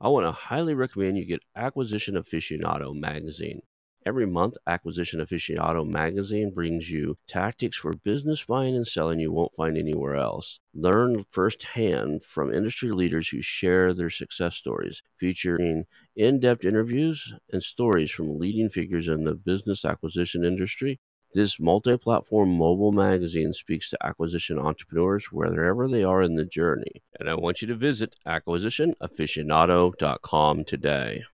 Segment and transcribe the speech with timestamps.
[0.00, 3.62] I want to highly recommend you get Acquisition Aficionado magazine.
[4.04, 9.54] Every month, Acquisition Aficionado magazine brings you tactics for business buying and selling you won't
[9.54, 10.60] find anywhere else.
[10.74, 17.62] Learn firsthand from industry leaders who share their success stories, featuring in depth interviews and
[17.62, 21.00] stories from leading figures in the business acquisition industry
[21.34, 27.02] this multi platform mobile magazine speaks to acquisition entrepreneurs wherever they are in the journey.
[27.18, 31.24] And I want you to visit acquisitionaficionado.com today.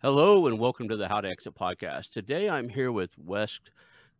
[0.00, 2.10] Hello, and welcome to the How to Exit podcast.
[2.10, 3.58] Today I'm here with Wes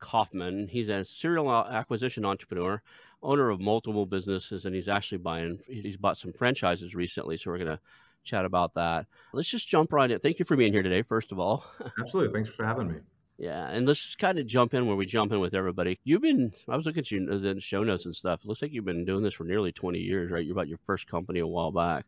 [0.01, 0.67] Kaufman.
[0.67, 2.83] He's a serial acquisition entrepreneur,
[3.23, 7.37] owner of multiple businesses, and he's actually buying, he's bought some franchises recently.
[7.37, 7.79] So we're going to
[8.25, 9.07] chat about that.
[9.33, 10.19] Let's just jump right in.
[10.19, 11.65] Thank you for being here today, first of all.
[12.01, 12.35] Absolutely.
[12.35, 12.97] Thanks for having me.
[13.41, 15.99] Yeah, and let's just kind of jump in where we jump in with everybody.
[16.05, 18.41] You've been, I was looking at you uh, the show notes and stuff.
[18.45, 20.45] It looks like you've been doing this for nearly 20 years, right?
[20.45, 22.05] You're about your first company a while back.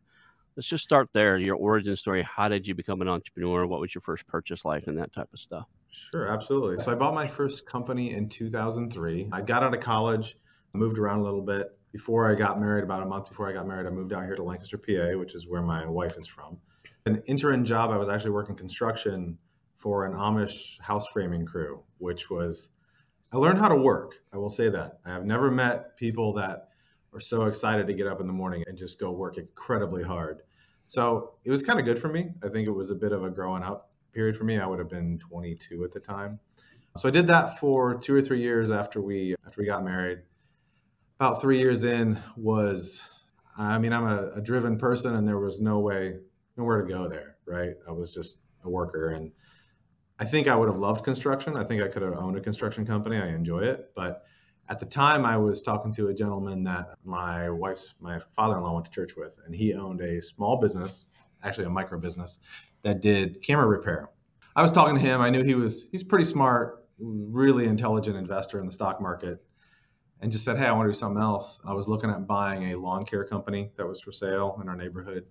[0.55, 1.39] Let's just start there.
[1.39, 2.21] Your origin story.
[2.21, 3.65] How did you become an entrepreneur?
[3.65, 5.65] What was your first purchase like and that type of stuff?
[5.89, 6.77] Sure, absolutely.
[6.77, 9.29] So I bought my first company in 2003.
[9.31, 10.37] I got out of college,
[10.73, 11.75] moved around a little bit.
[11.91, 14.35] Before I got married, about a month before I got married, I moved out here
[14.35, 16.59] to Lancaster, PA, which is where my wife is from.
[17.07, 19.35] An interim job, I was actually working construction
[19.83, 22.69] for an Amish house framing crew, which was,
[23.33, 24.13] I learned how to work.
[24.31, 24.99] I will say that.
[25.05, 26.69] I have never met people that
[27.13, 30.41] are so excited to get up in the morning and just go work incredibly hard.
[30.87, 32.29] So it was kind of good for me.
[32.41, 34.57] I think it was a bit of a growing up period for me.
[34.57, 36.39] I would have been 22 at the time.
[36.97, 40.19] So I did that for two or three years after we after we got married.
[41.19, 43.01] About three years in was,
[43.57, 46.19] I mean, I'm a, a driven person, and there was no way,
[46.55, 47.37] nowhere to go there.
[47.45, 47.73] Right?
[47.87, 49.31] I was just a worker, and
[50.23, 51.57] I think I would have loved construction.
[51.57, 53.17] I think I could have owned a construction company.
[53.17, 54.23] I enjoy it, but
[54.69, 58.85] at the time I was talking to a gentleman that my wife's my father-in-law went
[58.85, 61.03] to church with, and he owned a small business,
[61.43, 62.39] actually a micro business,
[62.83, 64.11] that did camera repair.
[64.55, 65.19] I was talking to him.
[65.19, 69.43] I knew he was he's pretty smart, really intelligent investor in the stock market,
[70.21, 72.71] and just said, "Hey, I want to do something else." I was looking at buying
[72.71, 75.25] a lawn care company that was for sale in our neighborhood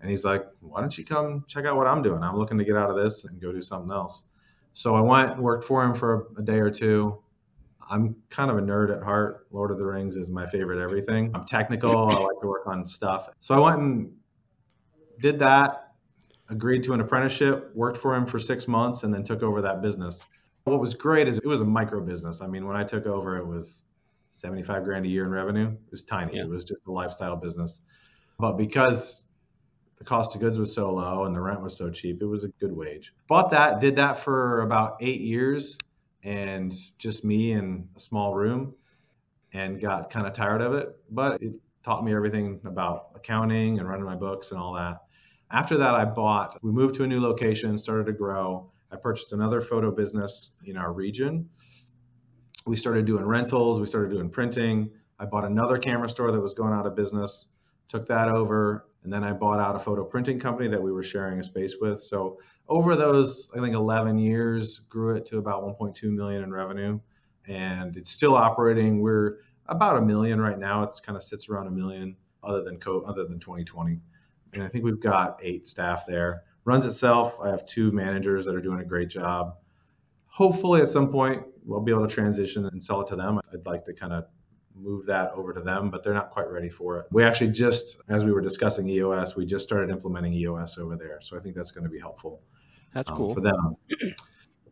[0.00, 2.22] and he's like, why don't you come check out what I'm doing?
[2.22, 4.24] I'm looking to get out of this and go do something else.
[4.74, 7.18] So I went and worked for him for a day or two.
[7.90, 9.46] I'm kind of a nerd at heart.
[9.50, 11.30] Lord of the Rings is my favorite everything.
[11.34, 12.08] I'm technical.
[12.08, 13.30] I like to work on stuff.
[13.40, 14.12] So I went and
[15.20, 15.92] did that,
[16.48, 19.80] agreed to an apprenticeship, worked for him for six months, and then took over that
[19.80, 20.26] business.
[20.64, 22.40] What was great is it was a micro business.
[22.40, 23.82] I mean, when I took over, it was
[24.32, 25.68] 75 grand a year in revenue.
[25.68, 26.36] It was tiny.
[26.36, 26.44] Yeah.
[26.44, 27.82] It was just a lifestyle business.
[28.38, 29.23] But because
[29.98, 32.20] the cost of goods was so low and the rent was so cheap.
[32.20, 33.12] It was a good wage.
[33.28, 35.78] Bought that, did that for about eight years
[36.22, 38.74] and just me in a small room
[39.52, 40.88] and got kind of tired of it.
[41.10, 41.54] But it
[41.84, 44.98] taught me everything about accounting and running my books and all that.
[45.50, 48.70] After that, I bought, we moved to a new location, started to grow.
[48.90, 51.48] I purchased another photo business in our region.
[52.66, 54.90] We started doing rentals, we started doing printing.
[55.18, 57.46] I bought another camera store that was going out of business,
[57.88, 61.02] took that over, and then I bought out a photo printing company that we were
[61.02, 62.02] sharing a space with.
[62.02, 62.38] So
[62.68, 66.98] over those, I think 11 years, grew it to about 1.2 million in revenue,
[67.46, 69.00] and it's still operating.
[69.00, 70.82] We're about a million right now.
[70.82, 74.00] It's kind of sits around a million, other than co- other than 2020,
[74.54, 76.44] and I think we've got eight staff there.
[76.64, 77.38] Runs itself.
[77.42, 79.56] I have two managers that are doing a great job.
[80.26, 83.38] Hopefully, at some point, we'll be able to transition and sell it to them.
[83.52, 84.24] I'd like to kind of
[84.74, 87.06] move that over to them, but they're not quite ready for it.
[87.10, 91.20] We actually just, as we were discussing EOS, we just started implementing EOS over there.
[91.20, 92.42] So I think that's going to be helpful.
[92.92, 93.76] That's um, cool for them.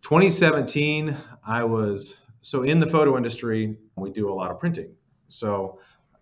[0.03, 1.17] 2017,
[1.47, 4.95] I was so in the photo industry, we do a lot of printing.
[5.29, 5.79] So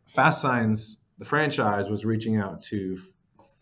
[0.06, 3.00] Fast Signs, the franchise, was reaching out to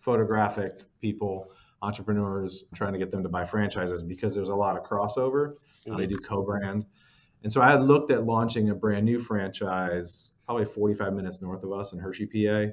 [0.00, 1.46] photographic people,
[1.82, 5.54] entrepreneurs, trying to get them to buy franchises because there's a lot of crossover.
[5.87, 5.96] Mm-hmm.
[5.96, 6.84] They do co-brand.
[7.43, 11.62] And so I had looked at launching a brand new franchise, probably 45 minutes north
[11.62, 12.73] of us in Hershey, PA.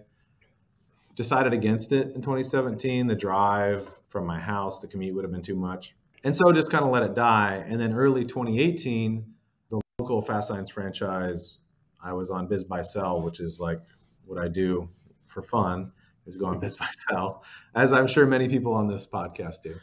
[1.15, 3.07] Decided against it in 2017.
[3.07, 5.95] The drive from my house, the commute would have been too much.
[6.23, 7.63] And so just kind of let it die.
[7.67, 9.23] And then early 2018,
[9.69, 11.59] the local Fast Signs franchise,
[12.03, 13.79] I was on BizBuySell, which is like
[14.25, 14.89] what I do
[15.27, 15.91] for fun,
[16.25, 17.43] is go on Biz by Sell,
[17.75, 19.75] as I'm sure many people on this podcast do.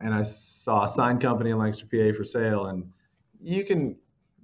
[0.00, 2.66] and I saw a sign company in Lancaster, PA for sale.
[2.66, 2.92] And
[3.40, 3.96] you can,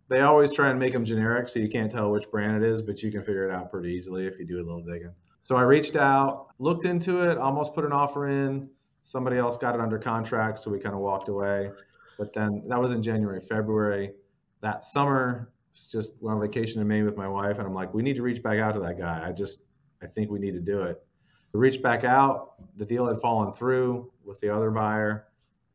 [0.08, 2.82] they always try and make them generic so you can't tell which brand it is,
[2.82, 5.12] but you can figure it out pretty easily if you do a little digging.
[5.42, 8.68] So I reached out, looked into it, almost put an offer in.
[9.02, 11.70] Somebody else got it under contract, so we kind of walked away.
[12.18, 14.12] But then that was in January, February.
[14.60, 18.02] That summer, just went on vacation in Maine with my wife, and I'm like, we
[18.02, 19.26] need to reach back out to that guy.
[19.26, 19.62] I just,
[20.02, 21.04] I think we need to do it.
[21.52, 22.54] We reached back out.
[22.76, 25.26] The deal had fallen through with the other buyer,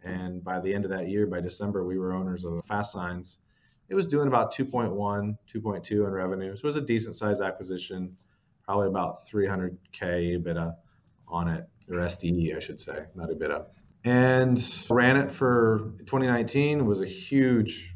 [0.04, 3.38] and by the end of that year, by December, we were owners of Fast Signs.
[3.90, 4.96] It was doing about 2.1,
[5.52, 6.56] 2.2 in revenue.
[6.56, 8.16] So it was a decent size acquisition,
[8.64, 10.76] probably about 300k EBITDA
[11.28, 13.66] on it, or SDE, I should say, not EBITDA.
[14.06, 17.96] And ran it for 2019 was a huge,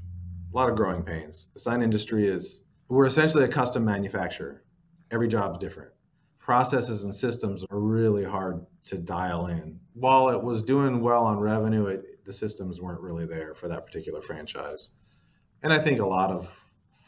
[0.52, 1.48] a lot of growing pains.
[1.54, 4.64] The sign industry is, we're essentially a custom manufacturer.
[5.12, 5.92] Every job's different.
[6.40, 9.80] Processes and systems are really hard to dial in.
[9.94, 13.86] While it was doing well on revenue, it, the systems weren't really there for that
[13.86, 14.90] particular franchise.
[15.64, 16.50] And I think a lot of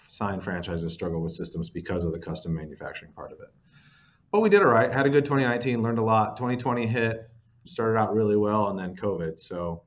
[0.07, 3.50] sign franchises struggle with systems because of the custom manufacturing part of it.
[4.31, 4.92] But we did all right.
[4.92, 6.38] Had a good 2019, learned a lot.
[6.38, 7.30] 2020 hit,
[7.66, 9.40] started out really well, and then COVID.
[9.40, 9.84] So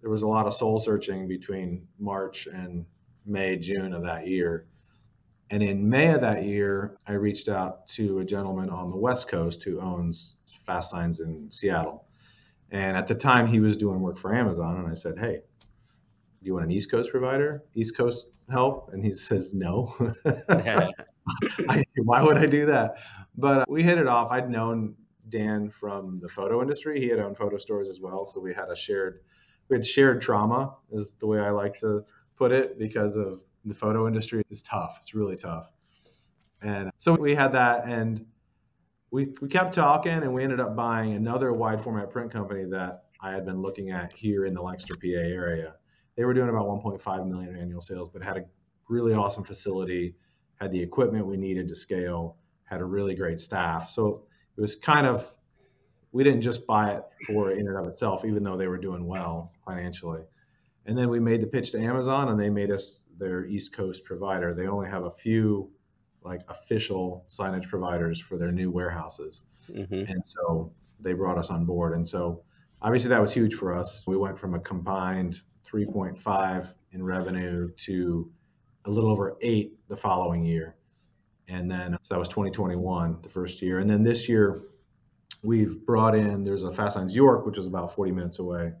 [0.00, 2.86] there was a lot of soul searching between March and
[3.24, 4.66] May, June of that year.
[5.50, 9.28] And in May of that year, I reached out to a gentleman on the West
[9.28, 12.06] Coast who owns Fast Signs in Seattle.
[12.70, 14.76] And at the time, he was doing work for Amazon.
[14.76, 15.42] And I said, Hey,
[16.46, 17.64] you want an East Coast provider?
[17.74, 18.90] East Coast help?
[18.92, 19.94] And he says, No.
[21.68, 22.98] I, why would I do that?
[23.36, 24.30] But uh, we hit it off.
[24.30, 24.94] I'd known
[25.28, 27.00] Dan from the photo industry.
[27.00, 28.24] He had owned photo stores as well.
[28.24, 29.20] So we had a shared,
[29.68, 32.04] we had shared trauma, is the way I like to
[32.36, 34.98] put it, because of the photo industry is tough.
[35.00, 35.70] It's really tough.
[36.62, 38.24] And so we had that and
[39.10, 43.04] we, we kept talking and we ended up buying another wide format print company that
[43.20, 45.74] I had been looking at here in the Lancaster, PA area.
[46.16, 48.44] They were doing about 1.5 million annual sales, but had a
[48.88, 50.14] really awesome facility,
[50.60, 53.90] had the equipment we needed to scale, had a really great staff.
[53.90, 54.22] So
[54.56, 55.30] it was kind of,
[56.12, 59.06] we didn't just buy it for in and of itself, even though they were doing
[59.06, 60.22] well financially.
[60.86, 64.04] And then we made the pitch to Amazon and they made us their East Coast
[64.04, 64.54] provider.
[64.54, 65.70] They only have a few
[66.22, 69.44] like official signage providers for their new warehouses.
[69.70, 70.10] Mm-hmm.
[70.10, 71.92] And so they brought us on board.
[71.92, 72.42] And so
[72.82, 74.04] obviously that was huge for us.
[74.06, 78.30] We went from a combined 3.5 in revenue to
[78.84, 80.76] a little over eight the following year.
[81.48, 83.78] And then so that was 2021, the first year.
[83.78, 84.62] And then this year,
[85.42, 88.72] we've brought in, there's a Fast Signs York, which is about 40 minutes away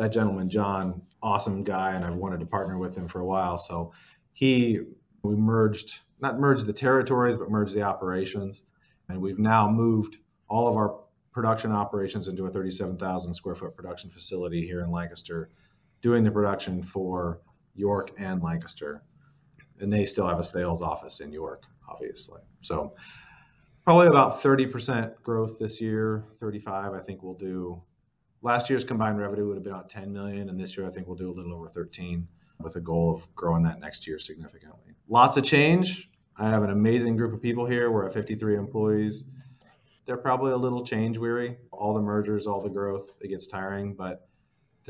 [0.00, 3.58] that gentleman, John, awesome guy, and I've wanted to partner with him for a while.
[3.58, 3.92] So
[4.32, 4.80] he,
[5.22, 8.62] we merged, not merged the territories, but merged the operations.
[9.10, 10.16] And we've now moved
[10.48, 11.00] all of our
[11.32, 15.50] production operations into a 37,000 square foot production facility here in Lancaster,
[16.00, 17.40] doing the production for
[17.74, 19.02] York and Lancaster.
[19.80, 22.40] And they still have a sales office in York, obviously.
[22.60, 22.94] So
[23.84, 27.82] probably about 30% growth this year, 35, I think we'll do
[28.42, 31.06] last year's combined revenue would have been about 10 million, and this year I think
[31.06, 32.26] we'll do a little over 13
[32.60, 34.94] with a goal of growing that next year significantly.
[35.08, 36.08] Lots of change.
[36.36, 37.90] I have an amazing group of people here.
[37.90, 39.24] We're at 53 employees.
[40.06, 41.56] They're probably a little change weary.
[41.70, 44.28] All the mergers, all the growth, it gets tiring, but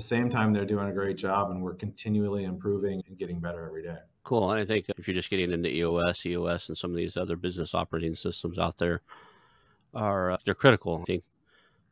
[0.01, 3.67] the same time, they're doing a great job, and we're continually improving and getting better
[3.67, 3.99] every day.
[4.25, 4.51] Cool.
[4.51, 7.37] And I think if you're just getting into EOS, EOS, and some of these other
[7.37, 9.03] business operating systems out there
[9.95, 11.01] are uh, they're critical.
[11.01, 11.25] I think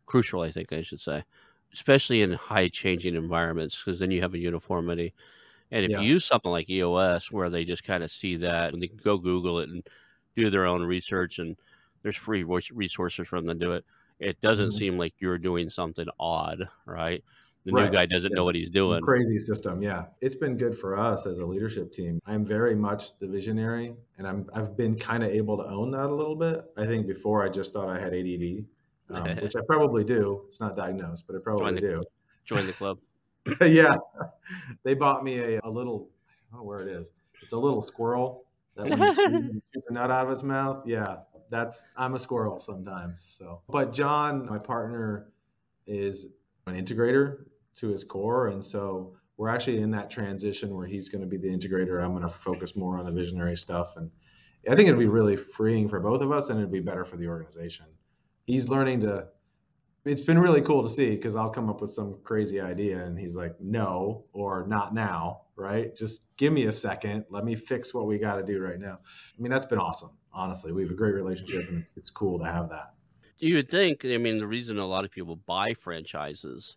[0.07, 0.43] crucial.
[0.43, 1.25] I think I should say
[1.73, 5.15] especially in high changing environments, because then you have a uniformity.
[5.71, 6.01] And if yeah.
[6.01, 8.99] you use something like EOS, where they just kind of see that and they can
[8.99, 9.87] go Google it and
[10.35, 11.57] do their own research, and
[12.03, 13.85] there's free resources for them to do it,
[14.19, 14.79] it doesn't mm-hmm.
[14.79, 17.23] seem like you're doing something odd, right?
[17.69, 17.85] The right.
[17.85, 18.37] new guy doesn't yeah.
[18.37, 19.03] know what he's doing.
[19.03, 20.07] Crazy system, yeah.
[20.23, 22.19] It's been good for us as a leadership team.
[22.25, 26.07] I'm very much the visionary, and I'm I've been kind of able to own that
[26.07, 26.65] a little bit.
[26.79, 28.65] I think before I just thought I had ADD,
[29.11, 30.45] um, which I probably do.
[30.47, 32.03] It's not diagnosed, but I probably join the, do.
[32.47, 32.99] Join the club.
[33.61, 33.97] yeah,
[34.83, 36.09] they bought me a, a little.
[36.51, 37.11] I don't know where it is.
[37.43, 38.47] It's a little squirrel
[38.77, 39.13] that when you
[39.75, 40.85] shoot the nut out of its mouth.
[40.87, 41.17] Yeah,
[41.51, 43.27] that's I'm a squirrel sometimes.
[43.39, 45.29] So, but John, my partner,
[45.87, 46.29] is
[46.67, 47.45] an integrator
[47.79, 51.37] to his core, and so we're actually in that transition where he's going to be
[51.37, 52.03] the integrator.
[52.03, 54.11] I'm going to focus more on the visionary stuff, and
[54.69, 57.17] I think it'd be really freeing for both of us, and it'd be better for
[57.17, 57.87] the organization
[58.49, 59.29] he's learning to
[60.05, 63.19] it's been really cool to see because I'll come up with some crazy idea and
[63.19, 65.95] he's like, no, or not now, right?
[65.95, 67.27] Just give me a second.
[67.29, 69.01] Let me fix what we got to do right now.
[69.03, 70.13] I mean, that's been awesome.
[70.33, 72.95] Honestly, we have a great relationship and it's, it's cool to have that.
[73.37, 76.77] You would think, I mean, the reason a lot of people buy franchises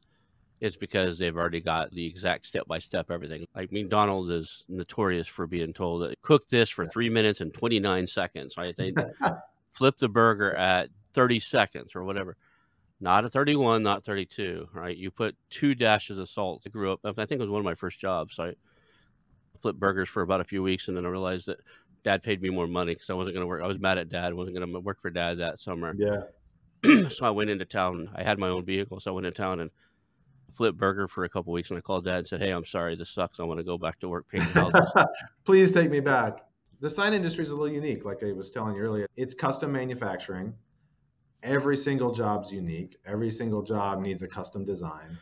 [0.61, 3.47] it's because they've already got the exact step by step everything.
[3.55, 8.05] Like McDonald's is notorious for being told that cook this for three minutes and 29
[8.05, 8.77] seconds, right?
[8.77, 8.93] They
[9.65, 12.37] flip the burger at 30 seconds or whatever.
[12.99, 14.95] Not a 31, not 32, right?
[14.95, 16.61] You put two dashes of salt.
[16.67, 18.35] I grew up, I think it was one of my first jobs.
[18.35, 18.53] So I
[19.63, 21.57] flipped burgers for about a few weeks and then I realized that
[22.03, 23.63] dad paid me more money because I wasn't going to work.
[23.63, 24.25] I was mad at dad.
[24.25, 25.95] I wasn't going to work for dad that summer.
[25.97, 26.21] Yeah.
[27.09, 28.11] so I went into town.
[28.13, 28.99] I had my own vehicle.
[28.99, 29.71] So I went into town and
[30.53, 32.95] flip burger for a couple weeks, and I called dad and said, "Hey, I'm sorry,
[32.95, 33.39] this sucks.
[33.39, 34.91] I want to go back to work painting houses."
[35.45, 36.39] Please take me back.
[36.79, 39.07] The sign industry is a little unique, like I was telling you earlier.
[39.15, 40.53] It's custom manufacturing.
[41.43, 42.97] Every single job's unique.
[43.05, 45.17] Every single job needs a custom design.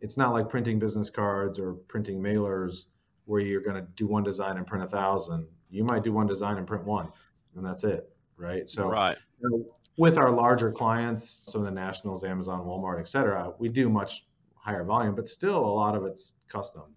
[0.00, 2.84] It's not like printing business cards or printing mailers
[3.26, 5.46] where you're going to do one design and print a thousand.
[5.68, 7.08] You might do one design and print one,
[7.54, 8.68] and that's it, right?
[8.68, 9.16] So, right.
[9.40, 13.68] You know, with our larger clients, some of the nationals, Amazon, Walmart, et cetera, we
[13.68, 14.26] do much
[14.60, 16.94] higher volume, but still a lot of it's custom.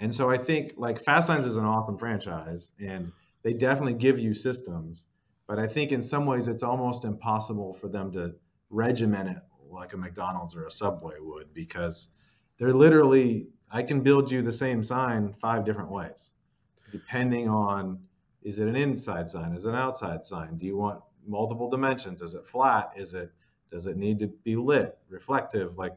[0.00, 3.12] And so I think like Fast Signs is an awesome franchise and
[3.42, 5.06] they definitely give you systems,
[5.46, 8.34] but I think in some ways it's almost impossible for them to
[8.70, 12.08] regiment it like a McDonald's or a Subway would because
[12.58, 16.30] they're literally I can build you the same sign five different ways
[16.90, 17.98] depending on
[18.42, 19.52] is it an inside sign?
[19.52, 20.56] Is it an outside sign?
[20.56, 22.20] Do you want multiple dimensions?
[22.20, 22.92] Is it flat?
[22.94, 23.32] Is it
[23.70, 25.76] does it need to be lit reflective?
[25.76, 25.96] Like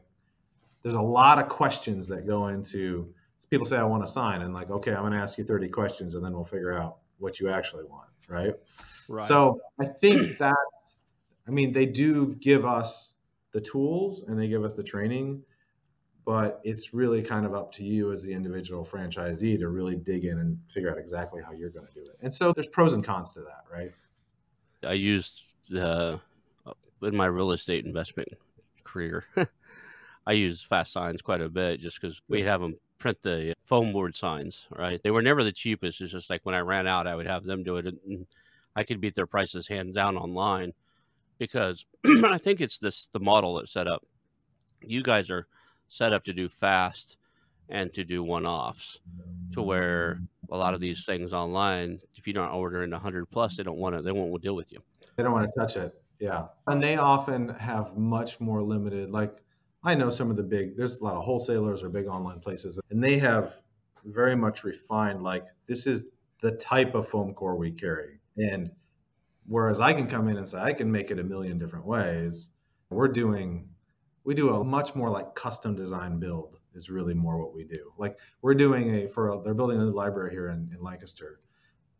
[0.88, 3.12] there's a lot of questions that go into
[3.50, 5.68] people say I want to sign and like okay I'm going to ask you 30
[5.68, 8.54] questions and then we'll figure out what you actually want right?
[9.08, 9.26] Right.
[9.26, 10.96] So I think that's
[11.46, 13.12] I mean they do give us
[13.52, 15.42] the tools and they give us the training
[16.24, 20.24] but it's really kind of up to you as the individual franchisee to really dig
[20.24, 22.18] in and figure out exactly how you're going to do it.
[22.20, 23.92] And so there's pros and cons to that right?
[24.82, 26.20] I used the
[27.02, 28.28] in my real estate investment
[28.84, 29.24] career
[30.28, 33.94] I use fast signs quite a bit just because we'd have them print the foam
[33.94, 35.00] board signs, right?
[35.02, 36.02] They were never the cheapest.
[36.02, 37.86] It's just like when I ran out, I would have them do it.
[37.86, 38.26] And
[38.76, 40.74] I could beat their prices hands down online
[41.38, 44.04] because I think it's this the model that's set up.
[44.82, 45.46] You guys are
[45.88, 47.16] set up to do fast
[47.70, 49.00] and to do one offs
[49.52, 50.20] to where
[50.50, 53.96] a lot of these things online, if you're not ordering 100 plus, they don't want
[53.96, 54.82] to, they won't deal with you.
[55.16, 55.94] They don't want to touch it.
[56.18, 56.48] Yeah.
[56.66, 59.42] And they often have much more limited, like,
[59.84, 62.80] I know some of the big, there's a lot of wholesalers or big online places,
[62.90, 63.54] and they have
[64.04, 66.04] very much refined, like, this is
[66.42, 68.18] the type of foam core we carry.
[68.36, 68.70] And
[69.46, 72.48] whereas I can come in and say, I can make it a million different ways,
[72.90, 73.68] we're doing,
[74.24, 77.92] we do a much more like custom design build is really more what we do.
[77.98, 81.40] Like, we're doing a, for, a, they're building a new library here in, in Lancaster,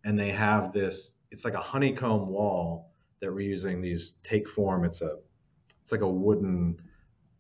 [0.05, 4.87] and they have this, it's like a honeycomb wall that we're using these Takeform.
[4.87, 5.19] It's a,
[5.83, 6.81] it's like a wooden,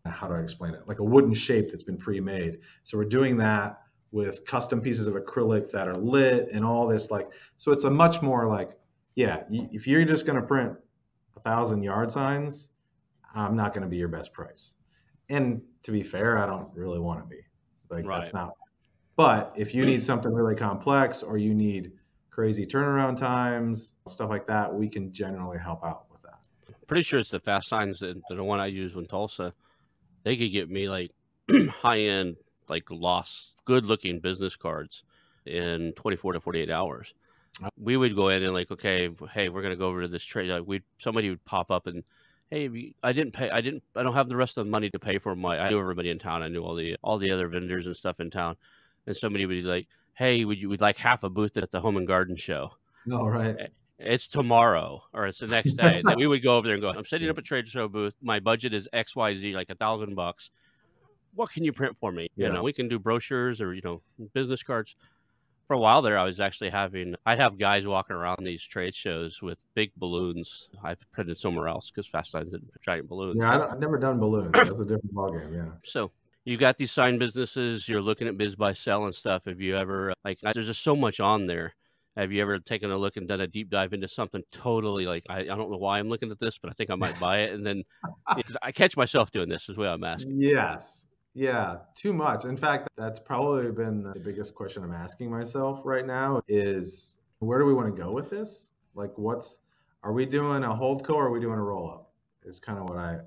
[0.08, 0.86] how do I explain it?
[0.86, 2.58] Like a wooden shape that's been pre-made.
[2.84, 7.10] So we're doing that with custom pieces of acrylic that are lit and all this
[7.10, 8.78] like so it's a much more like
[9.14, 10.72] yeah if you're just going to print
[11.36, 12.70] a thousand yard signs
[13.34, 14.72] i'm not going to be your best price
[15.28, 17.40] and to be fair i don't really want to be
[17.90, 18.18] like right.
[18.18, 18.54] that's not
[19.16, 21.92] but if you need something really complex or you need
[22.30, 26.38] crazy turnaround times stuff like that we can generally help out with that
[26.86, 29.52] pretty sure it's the fast signs that the one i use in tulsa
[30.24, 31.12] they could get me like
[31.70, 32.36] high end,
[32.68, 35.02] like lost, good looking business cards
[35.46, 37.14] in 24 to 48 hours.
[37.76, 40.50] We would go in and like, okay, hey, we're gonna go over to this trade.
[40.50, 42.04] Like, we somebody would pop up and,
[42.50, 44.98] hey, I didn't pay, I didn't, I don't have the rest of the money to
[44.98, 45.58] pay for my.
[45.58, 46.42] I knew everybody in town.
[46.42, 48.56] I knew all the all the other vendors and stuff in town,
[49.06, 51.80] and somebody would be like, hey, would you would like half a booth at the
[51.80, 52.70] Home and Garden Show?
[53.06, 56.02] No, oh, right it's tomorrow or it's the next day.
[56.16, 58.14] we would go over there and go, I'm setting up a trade show booth.
[58.22, 60.50] My budget is XYZ, like a thousand bucks.
[61.34, 62.28] What can you print for me?
[62.36, 62.48] Yeah.
[62.48, 64.02] You know, we can do brochures or, you know,
[64.32, 64.96] business cards.
[65.66, 68.94] For a while there, I was actually having, I'd have guys walking around these trade
[68.94, 70.70] shows with big balloons.
[70.82, 73.36] I've printed somewhere else because Fast Signs didn't giant balloons.
[73.38, 74.52] Yeah, I have never done balloons.
[74.54, 75.54] That's a different ballgame.
[75.54, 75.72] Yeah.
[75.84, 76.10] So
[76.46, 79.44] you got these sign businesses, you're looking at BizBuySell and stuff.
[79.44, 81.74] Have you ever, like, there's just so much on there
[82.18, 85.24] have you ever taken a look and done a deep dive into something totally like
[85.30, 87.40] I, I don't know why I'm looking at this, but I think I might buy
[87.40, 87.84] it, and then
[88.62, 89.68] I catch myself doing this.
[89.68, 90.40] Is what I'm asking.
[90.40, 92.44] Yes, yeah, too much.
[92.44, 97.60] In fact, that's probably been the biggest question I'm asking myself right now: is where
[97.60, 98.70] do we want to go with this?
[98.94, 99.60] Like, what's
[100.02, 102.10] are we doing a hold co or are we doing a roll up?
[102.44, 103.18] Is kind of what I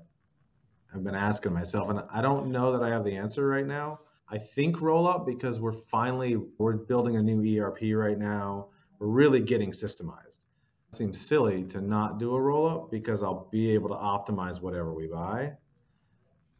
[0.92, 4.00] have been asking myself, and I don't know that I have the answer right now.
[4.28, 8.68] I think roll up because we're finally we're building a new ERP right now
[9.06, 10.44] really getting systemized.
[10.92, 14.60] It seems silly to not do a roll up because I'll be able to optimize
[14.60, 15.52] whatever we buy.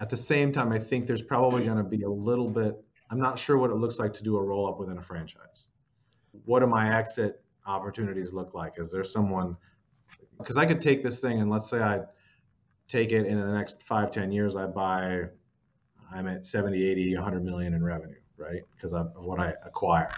[0.00, 1.66] At the same time, I think there's probably mm.
[1.66, 4.36] going to be a little bit, I'm not sure what it looks like to do
[4.36, 5.66] a roll up within a franchise.
[6.44, 8.78] What do my exit opportunities look like?
[8.78, 9.56] Is there someone,
[10.38, 12.00] because I could take this thing and let's say I
[12.88, 15.24] take it in the next five, 10 years, I buy,
[16.10, 18.62] I'm at 70, 80, 100 million in revenue, right?
[18.74, 20.12] Because of what I acquire.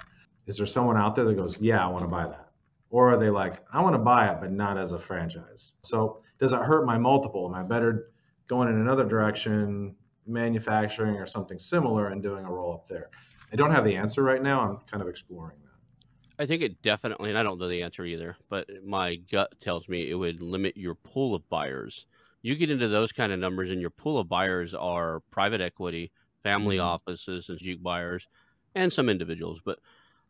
[0.47, 2.51] Is there someone out there that goes, yeah, I want to buy that?
[2.91, 5.73] Or are they like, I want to buy it, but not as a franchise?
[5.83, 7.47] So does it hurt my multiple?
[7.47, 8.11] Am I better
[8.47, 9.97] going in another direction,
[10.27, 13.11] manufacturing or something similar and doing a roll up there?
[13.53, 14.61] I don't have the answer right now.
[14.61, 16.43] I'm kind of exploring that.
[16.43, 19.89] I think it definitely, and I don't know the answer either, but my gut tells
[19.89, 22.07] me it would limit your pool of buyers.
[22.43, 26.11] You get into those kind of numbers, and your pool of buyers are private equity,
[26.43, 26.87] family mm-hmm.
[26.87, 28.29] offices, and juke buyers,
[28.75, 29.61] and some individuals.
[29.65, 29.79] But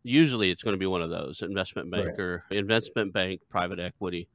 [0.04, 2.58] usually it's going to be one of those investment banker, right.
[2.58, 4.28] investment bank, private equity,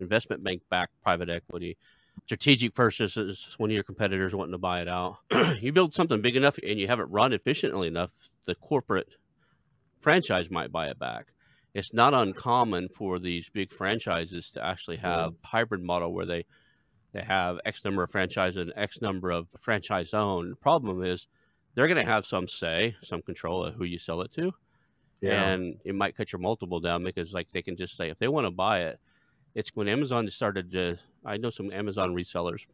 [0.00, 1.76] investment bank backed private equity.
[2.24, 5.18] Strategic purchases, one of your competitors wanting to buy it out.
[5.60, 8.10] you build something big enough and you have it run efficiently enough,
[8.44, 9.08] the corporate
[10.00, 11.26] franchise might buy it back.
[11.74, 15.48] It's not uncommon for these big franchises to actually have yeah.
[15.48, 16.46] hybrid model where they
[17.12, 20.52] they have X number of franchises and X number of franchise owned.
[20.52, 21.26] The problem is
[21.74, 24.52] they're going to have some say, some control of who you sell it to
[25.20, 25.48] yeah.
[25.48, 28.28] and it might cut your multiple down because like they can just say if they
[28.28, 28.98] want to buy it
[29.54, 32.66] it's when amazon started to i know some amazon resellers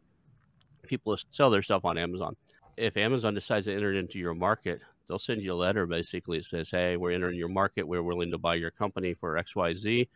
[0.83, 2.37] people sell their stuff on amazon.
[2.77, 6.45] If amazon decides to enter into your market they'll send you a letter basically it
[6.45, 7.87] says hey we're entering your market.
[7.87, 10.09] We're willing to buy your company for xyz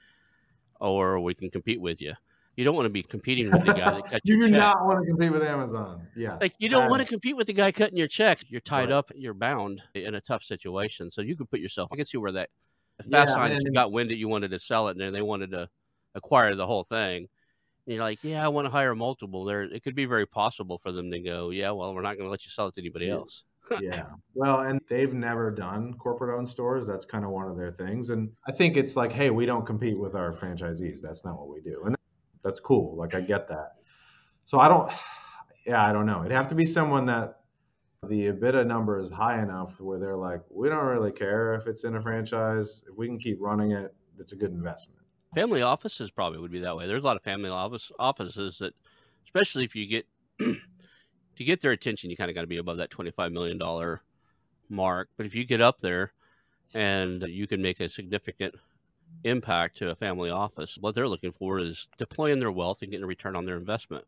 [0.81, 2.15] or we can compete with you
[2.59, 4.43] you don't want to be competing with the guy that cut your check.
[4.43, 6.09] You do not want to compete with Amazon.
[6.17, 6.39] Yeah.
[6.41, 8.41] Like you don't want to compete with the guy cutting your check.
[8.49, 8.93] You're tied right.
[8.93, 11.09] up, you're bound in a tough situation.
[11.13, 12.51] So you could put yourself I can see where that
[12.99, 15.23] if Fast yeah, Signs got wind that you wanted to sell it and then they
[15.23, 15.69] wanted to
[16.17, 17.29] acquire the whole thing.
[17.87, 19.45] And you're like, yeah, I want to hire multiple.
[19.45, 22.27] There, it could be very possible for them to go, yeah, well, we're not going
[22.27, 23.45] to let you sell it to anybody else.
[23.81, 24.07] yeah.
[24.35, 26.89] Well, and they've never done corporate owned stores.
[26.89, 28.11] That's kind of one of their things.
[28.11, 31.01] And I think it's like, hey, we don't compete with our franchisees.
[31.01, 31.83] That's not what we do.
[31.85, 31.97] And
[32.43, 32.97] that's cool.
[32.97, 33.75] Like I get that.
[34.45, 34.91] So I don't.
[35.67, 36.21] Yeah, I don't know.
[36.21, 37.41] It'd have to be someone that
[38.07, 41.85] the EBITDA number is high enough where they're like, we don't really care if it's
[41.85, 42.83] in a franchise.
[42.89, 45.01] If we can keep running it, it's a good investment.
[45.35, 46.87] Family offices probably would be that way.
[46.87, 48.73] There's a lot of family office offices that,
[49.25, 50.07] especially if you get
[50.39, 54.03] to get their attention, you kind of got to be above that twenty-five million dollar
[54.69, 55.11] mark.
[55.17, 56.13] But if you get up there
[56.75, 58.55] and you can make a significant
[59.25, 60.79] impact to a family office.
[60.81, 64.05] What they're looking for is deploying their wealth and getting a return on their investment.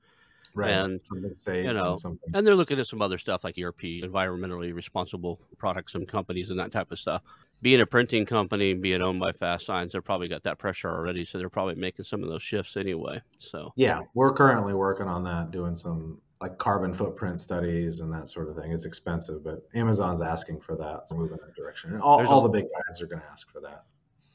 [0.55, 0.71] Right.
[0.71, 1.01] And
[1.47, 1.97] you know,
[2.35, 6.59] and they're looking at some other stuff like ERP, environmentally responsible products and companies and
[6.59, 7.23] that type of stuff.
[7.63, 11.25] Being a printing company, being owned by Fast Signs, they've probably got that pressure already,
[11.25, 13.21] so they're probably making some of those shifts anyway.
[13.39, 18.31] So yeah, we're currently working on that, doing some like carbon footprint studies and that
[18.31, 18.73] sort of thing.
[18.73, 21.93] It's expensive, but Amazon's asking for that, so move in that direction.
[21.93, 23.85] And all, all a, the big guys are going to ask for that.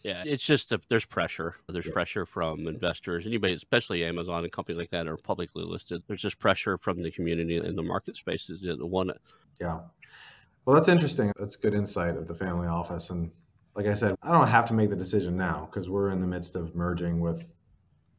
[0.05, 1.55] Yeah, it's just a, there's pressure.
[1.67, 1.93] There's yeah.
[1.93, 6.03] pressure from investors, anybody, especially Amazon and companies like that are publicly listed.
[6.07, 9.17] There's just pressure from the community and the market spaces that want it.
[9.59, 9.79] Yeah.
[10.63, 11.31] Well, that's interesting.
[11.39, 13.09] That's good insight of the family office.
[13.09, 13.31] And
[13.75, 16.27] like I said, I don't have to make the decision now because we're in the
[16.27, 17.51] midst of merging with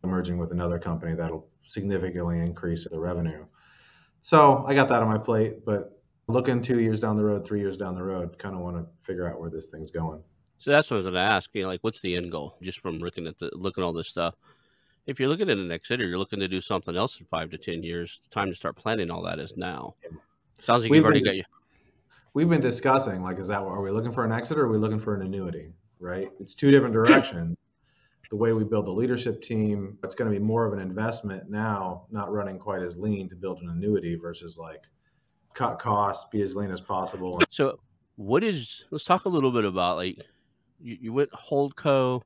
[0.03, 3.45] merging with another company that'll significantly increase the revenue.
[4.23, 7.61] So I got that on my plate, but looking two years down the road, three
[7.61, 10.23] years down the road, kind of want to figure out where this thing's going.
[10.59, 11.51] So that's what I was going to ask.
[11.53, 12.57] You know, like, what's the end goal?
[12.63, 14.35] Just from looking at the looking at all this stuff.
[15.07, 17.51] If you're looking at an exit or you're looking to do something else in five
[17.51, 19.95] to ten years, the time to start planning all that is now.
[20.61, 21.45] Sounds like we've you've already been, got you.
[22.35, 24.79] We've been discussing like, is that are we looking for an exit or are we
[24.79, 25.73] looking for an annuity?
[26.01, 26.31] Right?
[26.41, 27.57] It's two different directions.
[28.31, 31.49] the way we build the leadership team, it's going to be more of an investment
[31.49, 34.83] now, not running quite as lean to build an annuity versus like
[35.55, 37.41] cut costs, be as lean as possible.
[37.51, 37.79] So,
[38.17, 38.87] what is?
[38.91, 40.19] Let's talk a little bit about like
[40.81, 42.23] you, you went holdco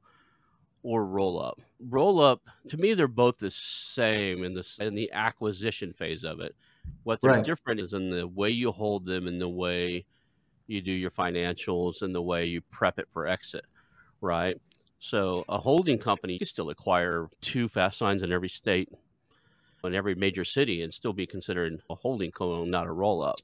[0.83, 1.61] or roll up.
[1.81, 6.41] Roll up to me, they're both the same in the in the acquisition phase of
[6.41, 6.55] it.
[7.05, 7.45] What they're right.
[7.45, 10.05] different is in the way you hold them in the way
[10.67, 13.65] you do your financials and the way you prep it for exit,
[14.21, 14.57] right?
[14.99, 18.89] So a holding company can still acquire two fast signs in every state,
[19.83, 23.37] in every major city, and still be considered a holding co, not a roll up.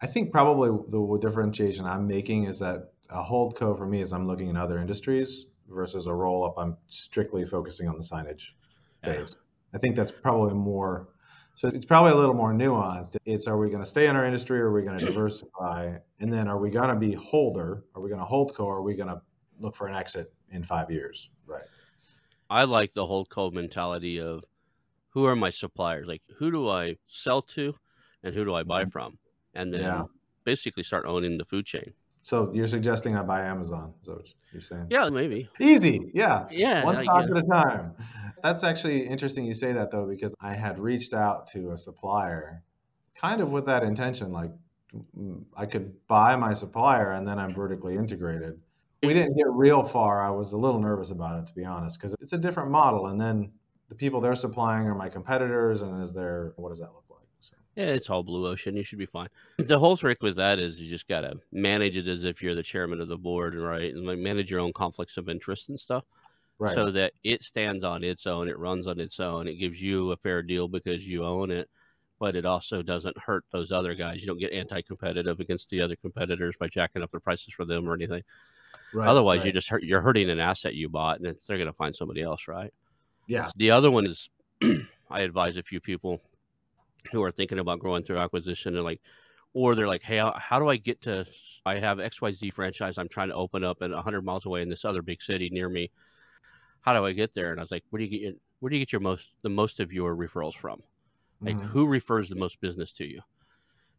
[0.00, 4.12] I think probably the differentiation I'm making is that a hold co for me is
[4.12, 6.54] I'm looking in other industries versus a roll up.
[6.56, 8.50] I'm strictly focusing on the signage
[9.02, 9.36] phase.
[9.74, 11.08] I think that's probably more.
[11.54, 13.16] So it's probably a little more nuanced.
[13.24, 15.14] It's are we going to stay in our industry or are we going to mm-hmm.
[15.14, 15.96] diversify?
[16.20, 17.84] And then are we going to be holder?
[17.94, 19.20] Are we going to hold co or are we going to
[19.58, 21.30] look for an exit in five years?
[21.46, 21.64] Right.
[22.50, 24.44] I like the hold co mentality of
[25.10, 26.06] who are my suppliers?
[26.06, 27.74] Like who do I sell to?
[28.26, 28.90] and who do I buy mm-hmm.
[28.90, 29.18] from,
[29.54, 30.04] and then Yeah.
[30.44, 31.94] basically start owning the food chain.
[32.26, 33.94] So you're suggesting I buy Amazon?
[34.02, 34.88] Is that what you're saying?
[34.90, 35.48] Yeah, maybe.
[35.60, 36.10] Easy.
[36.12, 36.46] Yeah.
[36.50, 37.94] Yeah, One stock at a time.
[38.42, 42.64] That's actually interesting you say that though, because I had reached out to a supplier
[43.14, 44.32] kind of with that intention.
[44.32, 44.50] Like
[45.56, 48.60] I could buy my supplier and then I'm vertically integrated.
[49.04, 50.20] We didn't get real far.
[50.20, 53.06] I was a little nervous about it, to be honest, because it's a different model.
[53.06, 53.52] And then
[53.88, 55.82] the people they're supplying are my competitors.
[55.82, 57.05] And is there, what does that look
[57.76, 58.74] Yeah, it's all blue ocean.
[58.74, 59.28] You should be fine.
[59.58, 62.62] The whole trick with that is you just gotta manage it as if you're the
[62.62, 63.94] chairman of the board, right?
[63.94, 66.04] And like manage your own conflicts of interest and stuff,
[66.58, 66.74] right.
[66.74, 70.12] so that it stands on its own, it runs on its own, it gives you
[70.12, 71.68] a fair deal because you own it,
[72.18, 74.22] but it also doesn't hurt those other guys.
[74.22, 77.86] You don't get anti-competitive against the other competitors by jacking up the prices for them
[77.86, 78.22] or anything.
[78.94, 79.06] right.
[79.06, 79.48] Otherwise, right.
[79.48, 79.82] you just hurt.
[79.82, 82.72] You're hurting an asset you bought, and it's, they're going to find somebody else, right?
[83.26, 83.50] yeah.
[83.56, 84.30] The other one is
[85.10, 86.22] I advise a few people
[87.12, 89.00] who are thinking about growing through acquisition and like,
[89.54, 91.26] or they're like, hey, how, do I get to?
[91.64, 94.84] I have XYZ franchise I'm trying to open up at 100 miles away in this
[94.84, 95.90] other big city near me.
[96.82, 97.50] How do I get there?
[97.50, 99.34] And I was like, where do you get your, where do you get your most
[99.42, 100.82] the most of your referrals from?
[101.44, 101.68] Like, Mhm.
[101.70, 103.20] who refers the most business to you?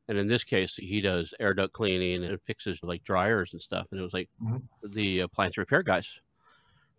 [0.08, 3.88] And in this case, he does air duct cleaning and fixes like dryers and stuff.
[3.92, 4.68] And it was like Mhm.
[4.84, 6.22] the appliance repair guys.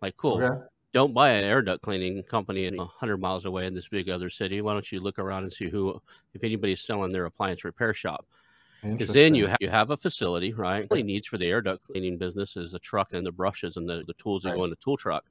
[0.01, 0.69] Like, cool Okay.
[0.93, 4.29] Don't buy an air duct cleaning company in 100 miles away in this big other
[4.29, 4.61] city.
[4.61, 6.01] Why don't you look around and see who,
[6.33, 8.25] if anybody's selling their appliance repair shop?
[8.81, 9.49] Because then you, Interesting.
[9.51, 10.87] ha- you have a facility, right?
[10.89, 13.87] Only needs for the air duct cleaning business is a truck and the brushes and
[13.87, 15.25] the, the tools that go in the tool truck.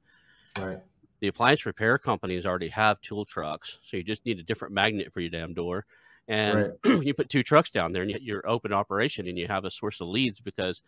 [0.57, 0.77] Right.
[1.19, 5.11] The appliance repair companies already have tool trucks, so you just need a different magnet
[5.11, 5.85] for your damn door.
[6.27, 9.65] And you put two trucks down there and you- you're open operation and you have
[9.65, 10.83] a source of leads because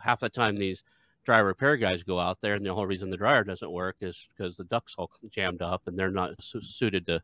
[0.00, 0.84] half the time these
[1.24, 4.26] dryer repair guys go out there and the whole reason the dryer doesn't work is
[4.36, 7.22] because the duct's all jammed up and they're not su- suited to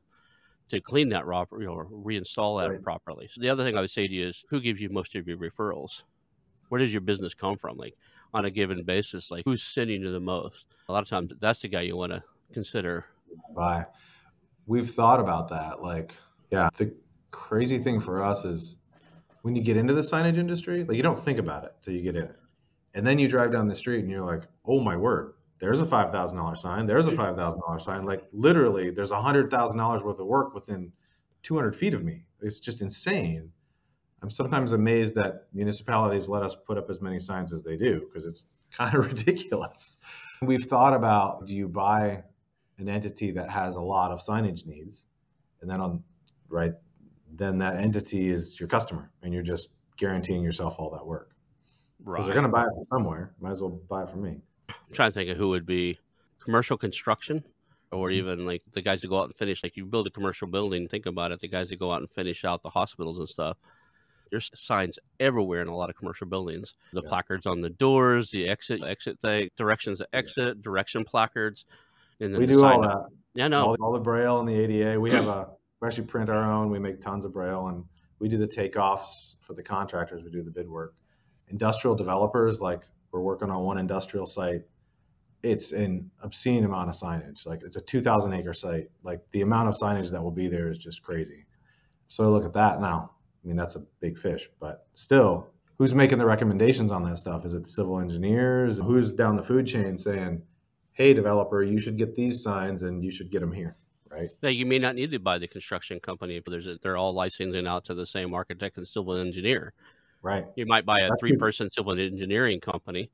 [0.69, 2.83] to clean that raw you know, or reinstall that Right.
[2.83, 3.27] properly.
[3.31, 5.27] So the other thing I would say to you is who gives you most of
[5.27, 6.03] your referrals?
[6.69, 7.79] Where does your business come from?
[7.79, 7.97] Like
[8.35, 10.67] on a given basis, like who's sending you the most?
[10.89, 13.07] A lot of times that's the guy you want to consider.
[13.57, 13.87] Bye.
[14.67, 15.81] We've thought about that.
[15.81, 16.13] Like,
[16.51, 16.95] yeah, the
[17.31, 18.77] crazy thing for us is
[19.41, 22.03] when you get into the signage industry, like you don't think about it till you
[22.03, 22.37] get in it.
[22.95, 25.87] And then you drive down the street and you're like, oh my word, there's a
[25.87, 26.87] $5,000 sign.
[26.87, 28.05] There's a $5,000 sign.
[28.05, 30.93] Like literally, there's a $100,000 worth of work within
[31.43, 32.25] 200 feet of me.
[32.41, 33.53] It's just insane.
[34.23, 38.01] I'm sometimes amazed that municipalities let us put up as many signs as they do
[38.07, 39.99] because it's kind of ridiculous.
[40.43, 42.25] We've thought about do you buy
[42.79, 45.07] an entity that has a lot of signage needs
[45.61, 46.05] and then on
[46.49, 46.73] right
[47.33, 51.35] then that entity is your customer and you're just guaranteeing yourself all that work
[52.05, 52.23] Right.
[52.25, 53.35] they're going to buy it from somewhere.
[53.41, 54.41] Might as well buy it from me.
[54.69, 55.99] I'm trying to think of who would be
[56.39, 57.45] commercial construction
[57.91, 58.13] or Mhm.
[58.15, 60.87] even like the guys that go out and finish like you build a commercial building
[60.89, 63.57] think about it the guys that go out and finish out the hospitals and stuff.
[64.31, 66.75] There's signs everywhere in a lot of commercial buildings.
[66.93, 67.09] The Yeah.
[67.09, 71.65] placards on the doors the exit exit thing directions to exit direction placards
[72.21, 73.07] and then we do all that.
[73.35, 76.29] Yeah no all, all the braille and the ada we have a we actually print
[76.31, 76.71] our own.
[76.71, 77.85] We make tons of braille and
[78.19, 80.23] we do the takeoffs for the contractors.
[80.23, 80.95] We do the bid work
[81.51, 84.63] industrial developers like we're working on one industrial site
[85.43, 87.47] it's an obscene amount of signage.
[87.47, 88.89] Like it's a 2000 acre site.
[89.03, 91.47] Like the amount of signage that will be there is just crazy.
[92.09, 93.13] So I look at that now.
[93.45, 97.47] I mean that's a big fish but still who's making the recommendations on that stuff?
[97.47, 98.79] Is it the civil engineers?
[98.79, 100.43] Who's down the food chain saying
[100.93, 103.77] hey developer you should get these signs and you should get them here
[104.11, 104.31] right?
[104.43, 107.13] Now, you may not need to buy the construction company if there's a, they're all
[107.13, 109.75] licensing out to the same architect and civil engineer
[110.23, 113.11] right You might buy a three person civil engineering company,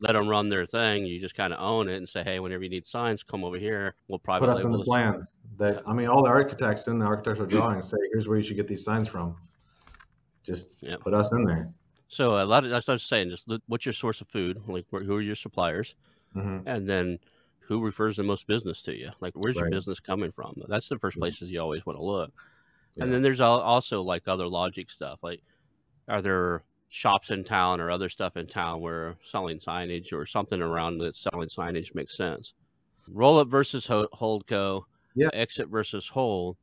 [0.00, 1.06] let them run their thing.
[1.06, 3.56] You just kind of own it and say, hey, whenever you need signs, come over
[3.56, 3.94] here.
[4.08, 7.04] We'll private put us in the plans that i mean all the architects in the
[7.04, 9.36] architectural drawings say here's where you should get these signs from
[10.44, 11.72] just put us in there
[12.08, 13.30] So a lot of that's what I was saying.
[13.30, 14.60] Just look, what's your source of food?
[14.66, 15.94] Like where, who are your suppliers,
[16.34, 17.18] hmm and then
[17.60, 19.10] who refers the most business to you?
[19.20, 20.54] Like where's your business coming from?
[20.68, 21.20] That's the first Mhm.
[21.20, 22.32] places you always want to look.
[22.96, 23.04] Yeah.
[23.04, 25.20] And then there's also like other logic stuff.
[25.22, 25.42] Like
[26.08, 30.60] are there shops in town or other stuff in town where selling signage or something
[30.60, 32.54] around that selling signage makes sense?
[33.08, 34.82] Roll up versus hold holdco,
[35.14, 35.28] Yeah.
[35.32, 36.56] exit versus hold.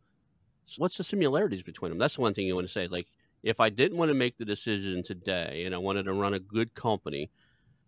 [0.65, 1.97] So what's the similarities between them?
[1.97, 2.87] That's the one thing you want to say.
[2.87, 3.07] Like
[3.43, 6.39] if I didn't want to make the decision today and I wanted to run a
[6.39, 7.31] good company,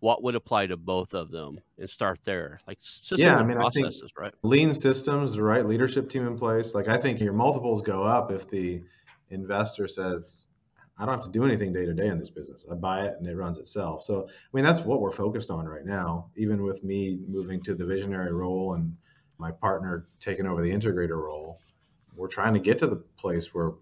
[0.00, 2.58] what would apply to both of them and start there?
[2.66, 4.34] Like systems Yeah, I mean, I processes, right?
[4.42, 8.32] lean systems the right leadership team in place like i think your multiples go up
[8.32, 8.82] if the
[9.30, 10.48] investor says
[11.02, 13.14] i don't have to do anything day to day in this business i buy it
[13.18, 16.62] and it runs itself so i mean that's what we're focused on right now even
[16.62, 18.96] with me moving to the visionary role and
[19.38, 21.58] my partner taking over the integrator role
[22.16, 23.72] we're trying to get to the place where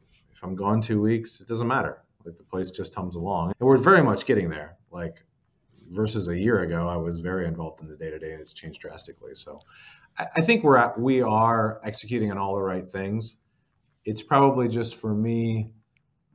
[0.40, 2.02] if I'm gone two weeks, it doesn't matter.
[2.24, 3.52] Like the place just hums along.
[3.60, 4.76] And we're very much getting there.
[4.90, 5.22] Like
[5.90, 8.52] versus a year ago, I was very involved in the day to day and it's
[8.52, 9.34] changed drastically.
[9.34, 9.60] So
[10.18, 13.36] I, think we're at, we are executing on all the right things.
[14.04, 15.72] It's probably just for me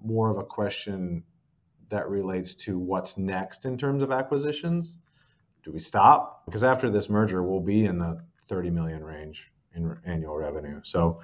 [0.06, 1.24] more of a question
[1.90, 4.98] that relates to what's next in terms of acquisitions.
[5.64, 6.46] Do we stop?
[6.46, 10.80] Because after this merger, we'll be in the 30 million range in annual revenue.
[10.84, 11.22] So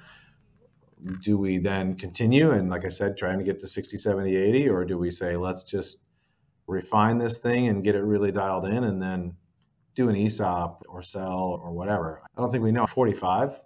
[1.20, 4.68] do we then continue and like I said, trying to get to 60, 70, 80,
[4.68, 5.98] or do we say let's just
[6.68, 9.34] refine this thing and get it really dialed in and then
[9.94, 12.20] do an ESOP or sell or whatever?
[12.36, 12.86] I don't think we know.
[12.86, 13.60] 45,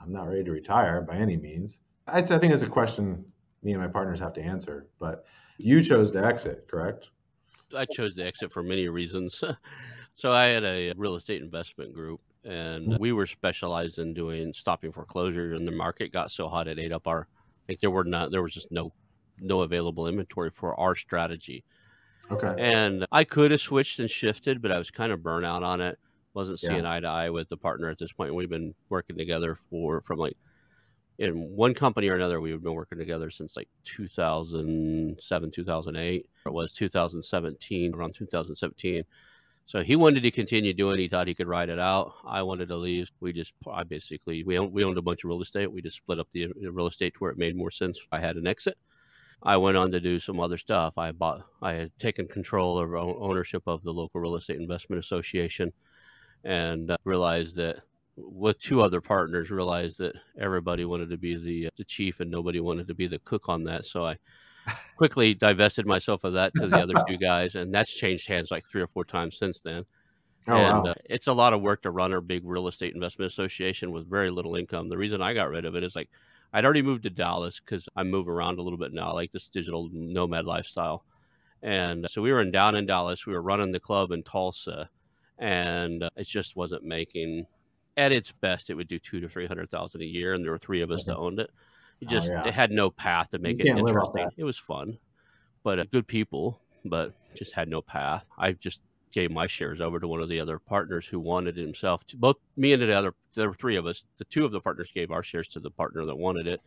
[0.00, 1.80] I'm not ready to retire by any means.
[2.06, 3.24] I think it's a question
[3.68, 4.86] me and my partners have to answer.
[4.98, 5.26] But
[5.58, 7.10] you chose to exit, correct?
[7.76, 9.44] I chose to exit for many reasons.
[10.14, 12.96] so I had a real estate investment group and mm-hmm.
[12.98, 16.92] we were specialized in doing stopping foreclosure and the market got so hot it ate
[16.92, 17.26] up our
[17.68, 18.90] like there were not there was just no
[19.40, 21.62] no available inventory for our strategy.
[22.30, 22.54] Okay.
[22.58, 25.82] And I could have switched and shifted, but I was kind of burnt out on
[25.82, 25.98] it.
[26.32, 26.94] Wasn't seeing yeah.
[26.94, 28.34] eye to eye with the partner at this point.
[28.34, 30.36] We've been working together for from like
[31.18, 36.30] in one company or another, we've been working together since like 2007, 2008.
[36.46, 39.04] It was 2017, around 2017.
[39.66, 40.98] So he wanted to continue doing.
[40.98, 42.14] He thought he could ride it out.
[42.24, 43.10] I wanted to leave.
[43.20, 45.70] We just, I basically, we owned, we owned a bunch of real estate.
[45.70, 47.98] We just split up the, real estate to where it made more sense.
[48.10, 48.78] I had an exit.
[49.42, 50.96] I went on to do some other stuff.
[50.96, 55.72] I bought, I had taken control of ownership of the local real estate investment association,
[56.44, 57.82] and uh, realized that
[58.18, 62.60] with two other partners realized that everybody wanted to be the the chief and nobody
[62.60, 63.84] wanted to be the cook on that.
[63.84, 64.16] So i
[64.96, 68.66] quickly divested myself of that to the other two guys and that's changed hands like
[68.66, 69.84] three or four times since then.
[70.46, 70.90] Oh, and wow.
[70.90, 74.08] uh, it's a lot of work to run a big real estate investment association with
[74.08, 74.88] very little income.
[74.88, 76.10] The reason i got rid of it is like
[76.52, 79.10] i'd already moved to dallas because i move around a little bit now.
[79.10, 81.04] I like this digital nomad lifestyle.
[81.62, 83.26] And so we were in down in dallas.
[83.26, 84.90] We were running the club in tulsa
[85.38, 87.46] and uh, it just wasn't making
[87.98, 90.52] at its best, it would do two to three hundred thousand a year, and there
[90.52, 91.50] were three of us that owned it.
[92.00, 92.46] It oh, just oh, yeah.
[92.46, 94.28] it had no path to make you it interesting.
[94.36, 94.96] It was fun,
[95.64, 98.26] but uh, good people, but just had no path.
[98.38, 98.80] I just
[99.12, 102.06] gave my shares over to one of the other partners who wanted it himself.
[102.06, 104.04] To, both me and the other, there were three of us.
[104.18, 106.60] The two of the partners gave our shares to the partner that wanted it,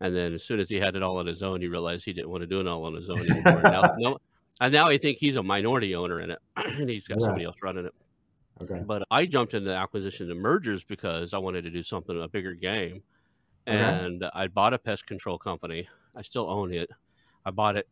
[0.00, 2.14] and then as soon as he had it all on his own, he realized he
[2.14, 3.60] didn't want to do it all on his own anymore.
[3.62, 4.18] now, no,
[4.60, 7.26] and now I think he's a minority owner in it, and he's got yeah.
[7.26, 7.94] somebody else running it.
[8.62, 8.82] Okay.
[8.86, 12.54] But I jumped into acquisition and mergers because I wanted to do something a bigger
[12.54, 13.02] game,
[13.66, 13.76] okay.
[13.76, 15.88] and I bought a pest control company.
[16.14, 16.90] I still own it.
[17.44, 17.88] I bought it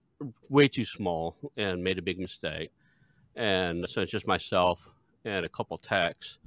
[0.49, 2.71] way too small and made a big mistake,
[3.35, 4.95] and so it's just myself
[5.25, 6.39] and a couple techs,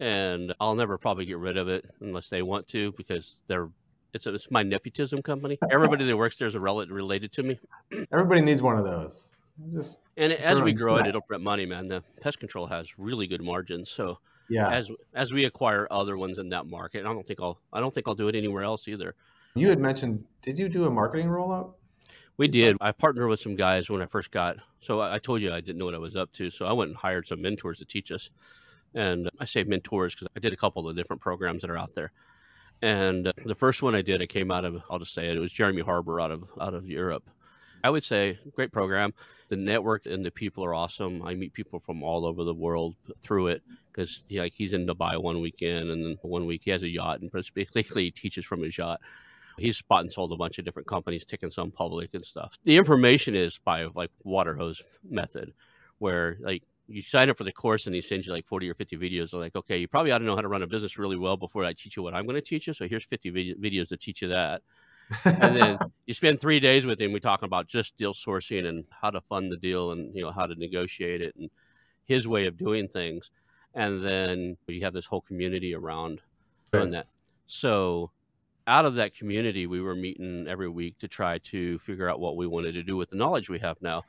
[0.00, 3.68] and I'll never probably get rid of it unless they want to because they're
[4.14, 5.58] it's, a, it's my nepotism company.
[5.70, 7.58] Everybody that works there is a rel- related to me.
[8.12, 9.33] Everybody needs one of those.
[9.72, 11.86] Just and as we grow it, it'll print money, man.
[11.86, 13.90] The pest control has really good margins.
[13.90, 17.60] So yeah, as as we acquire other ones in that market, I don't think I'll
[17.72, 19.14] I don't think I'll do it anywhere else either.
[19.54, 21.74] You had mentioned, did you do a marketing rollout?
[22.36, 22.76] We did.
[22.80, 24.56] I partnered with some guys when I first got.
[24.80, 26.50] So I told you I didn't know what I was up to.
[26.50, 28.30] So I went and hired some mentors to teach us.
[28.94, 31.94] And I say mentors because I did a couple of different programs that are out
[31.94, 32.10] there.
[32.82, 35.40] And the first one I did, I came out of, I'll just say it, it
[35.40, 37.30] was Jeremy Harbour out of out of Europe.
[37.84, 39.12] I would say great program.
[39.50, 41.22] The network and the people are awesome.
[41.22, 44.86] I meet people from all over the world through it because he, like he's in
[44.86, 48.46] Dubai one weekend and then one week he has a yacht and basically he teaches
[48.46, 49.00] from his yacht.
[49.58, 52.58] He's bought and sold a bunch of different companies, taking some public and stuff.
[52.64, 55.52] The information is by like water hose method,
[55.98, 58.74] where like you sign up for the course and he sends you like 40 or
[58.74, 59.30] 50 videos.
[59.30, 61.36] They're like, okay, you probably ought to know how to run a business really well
[61.36, 62.72] before I teach you what I'm going to teach you.
[62.72, 64.62] So here's 50 vid- videos to teach you that
[65.24, 67.12] and then you spend three days with him.
[67.12, 70.30] We talking about just deal sourcing and how to fund the deal and you know
[70.30, 71.50] how to negotiate it and
[72.04, 73.30] his way of doing things.
[73.74, 76.20] And then you have this whole community around
[76.72, 77.06] doing that.
[77.46, 78.10] So
[78.66, 82.36] out of that community, we were meeting every week to try to figure out what
[82.36, 84.02] we wanted to do with the knowledge we have now.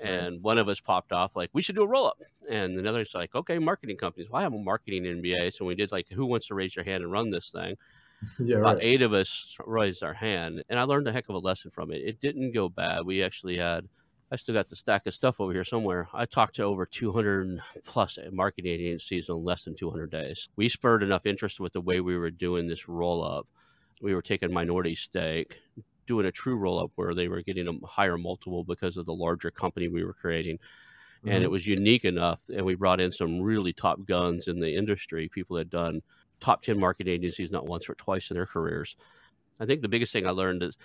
[0.00, 2.18] And one of us popped off like, we should do a roll up.
[2.48, 4.30] And another's like, okay, marketing companies.
[4.30, 5.52] Well, I have a marketing MBA.
[5.52, 7.76] So we did like, who wants to raise your hand and run this thing?
[8.38, 8.84] yeah, about right.
[8.84, 11.92] eight of us raised our hand, and I learned a heck of a lesson from
[11.92, 12.02] it.
[12.04, 13.04] It didn't go bad.
[13.04, 13.88] We actually had.
[14.30, 16.06] I still got the stack of stuff over here somewhere.
[16.12, 20.50] I talked to over 200 plus marketing agencies in less than 200 days.
[20.54, 23.46] We spurred enough interest with the way we were doing this roll up.
[24.02, 25.58] We were taking minority stake,
[26.06, 29.14] doing a true roll up where they were getting a higher multiple because of the
[29.14, 30.58] larger company we were creating.
[30.58, 31.28] Mm-hmm.
[31.28, 31.52] And it mm-hmm.
[31.52, 32.40] was unique enough.
[32.54, 36.02] And we brought in some really top guns in the industry, people that had done
[36.40, 38.96] top 10 marketing agencies not once or twice in their careers.
[39.60, 40.76] I think the biggest thing I learned is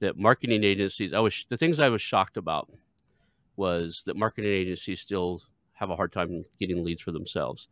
[0.00, 1.12] that marketing agencies.
[1.12, 2.70] I was the things I was shocked about
[3.56, 5.42] was that marketing agencies still
[5.72, 7.68] have a hard time getting leads for themselves.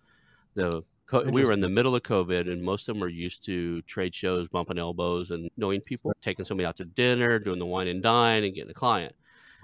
[0.55, 3.81] The we were in the middle of COVID, and most of them were used to
[3.83, 7.87] trade shows, bumping elbows, and knowing people, taking somebody out to dinner, doing the wine
[7.87, 9.15] and dine, and getting a client.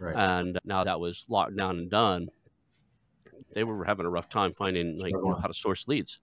[0.01, 0.15] Right.
[0.15, 2.29] And now that was locked down and done.
[3.55, 5.25] They were having a rough time finding like sure.
[5.25, 6.21] you know, how to source leads.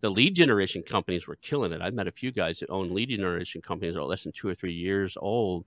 [0.00, 1.82] The lead generation companies were killing it.
[1.82, 4.48] I met a few guys that own lead generation companies that are less than two
[4.48, 5.66] or three years old,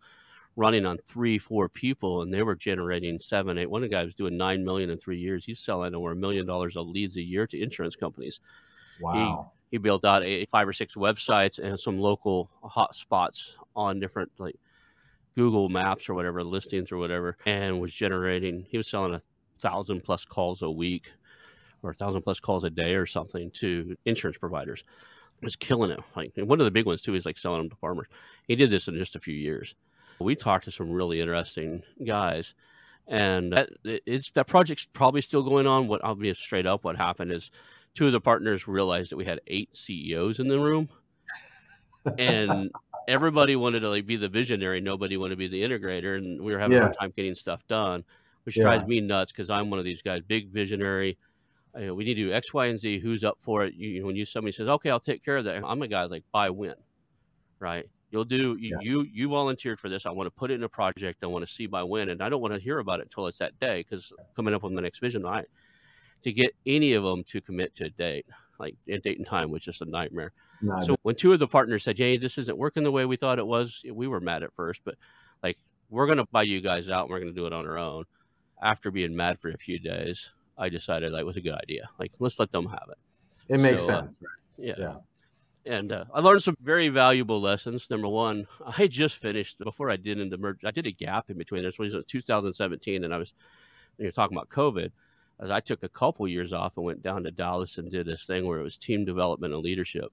[0.55, 3.69] running on three, four people, and they were generating seven, eight.
[3.69, 5.45] One of the guys was doing nine million in three years.
[5.45, 8.39] He's selling over a million dollars of leads a year to insurance companies.
[8.99, 9.51] Wow.
[9.69, 13.99] He, he built out a five or six websites and some local hot spots on
[13.99, 14.55] different like
[15.35, 18.65] Google Maps or whatever listings or whatever, and was generating.
[18.69, 19.21] He was selling a
[19.59, 21.11] thousand plus calls a week,
[21.83, 24.83] or a thousand plus calls a day or something to insurance providers.
[25.39, 25.99] He was killing it.
[26.15, 28.07] Like one of the big ones too is like selling them to farmers.
[28.47, 29.75] He did this in just a few years.
[30.19, 32.53] We talked to some really interesting guys,
[33.07, 35.87] and that it's that project's probably still going on.
[35.87, 37.51] What I'll be straight up, what happened is
[37.93, 40.87] two of the partners realized that we had eight CEOs in the room,
[42.17, 42.71] and
[43.07, 44.81] everybody wanted to like be the visionary.
[44.81, 46.83] Nobody wanted to be the integrator, and we were having yeah.
[46.83, 48.03] a hard time getting stuff done,
[48.43, 48.63] which yeah.
[48.63, 51.17] drives me nuts because I'm one of these guys, big visionary.
[51.75, 52.99] Uh, we need to do X, Y, and Z.
[52.99, 53.73] Who's up for it?
[53.73, 56.23] You, when you somebody says, "Okay, I'll take care of that," I'm a guy like
[56.31, 56.75] buy win,
[57.59, 57.85] right?
[58.11, 58.77] You'll do you, yeah.
[58.81, 60.05] you you volunteered for this.
[60.05, 61.23] I want to put it in a project.
[61.23, 63.25] I want to see by when, and I don't want to hear about it until
[63.25, 65.45] it's that day because coming up with the next vision, I
[66.21, 68.27] to get any of them to commit to a date,
[68.59, 70.31] like a date and time, was just a nightmare.
[70.83, 73.39] so when two of the partners said, "Jay, this isn't working the way we thought
[73.39, 74.93] it was," we were mad at first, but
[75.41, 75.57] like
[75.89, 77.79] we're going to buy you guys out, and we're going to do it on our
[77.79, 78.05] own.
[78.61, 81.89] After being mad for a few days, I decided that was a good idea.
[81.99, 82.97] Like let's let them have it.
[83.49, 84.15] It makes so, uh, sense.
[84.21, 84.73] Uh, yeah.
[84.77, 84.95] yeah.
[85.65, 87.89] And uh, I learned some very valuable lessons.
[87.89, 90.63] Number one, I just finished before I did in the merge.
[90.65, 91.63] I did a gap in between.
[91.63, 93.33] This was 2017, and I was
[93.97, 94.91] you're talking about COVID
[95.39, 98.25] as I took a couple years off and went down to Dallas and did this
[98.25, 100.11] thing where it was team development and leadership.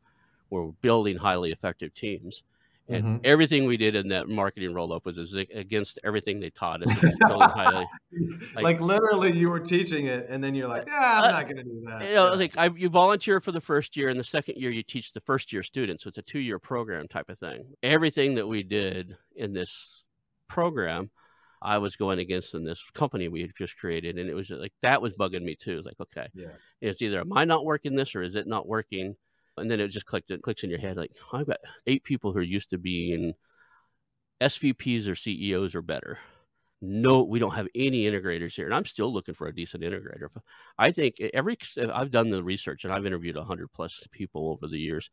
[0.49, 2.43] Where we're building highly effective teams.
[2.91, 3.17] And mm-hmm.
[3.25, 7.05] everything we did in that marketing roll up was against everything they taught us.
[7.29, 7.87] like,
[8.55, 11.57] like, literally, you were teaching it, and then you're like, "Yeah, I'm uh, not going
[11.59, 12.39] to do that." You know, yeah.
[12.39, 15.21] like I, you volunteer for the first year, and the second year you teach the
[15.21, 16.03] first year students.
[16.03, 17.75] So it's a two year program type of thing.
[17.83, 20.05] Everything that we did in this
[20.49, 21.11] program
[21.63, 24.73] I was going against in this company we had just created, and it was like
[24.81, 25.77] that was bugging me too.
[25.77, 26.49] It's like, okay, yeah.
[26.81, 29.17] it's either am I not working this or is it not working?
[29.61, 30.31] And then it just clicked.
[30.31, 33.35] It clicks in your head like I've got eight people who are used to being
[34.41, 36.19] SVPs or CEOs or better.
[36.83, 40.29] No, we don't have any integrators here, and I'm still looking for a decent integrator.
[40.79, 41.59] I think every
[41.93, 45.11] I've done the research and I've interviewed 100 plus people over the years,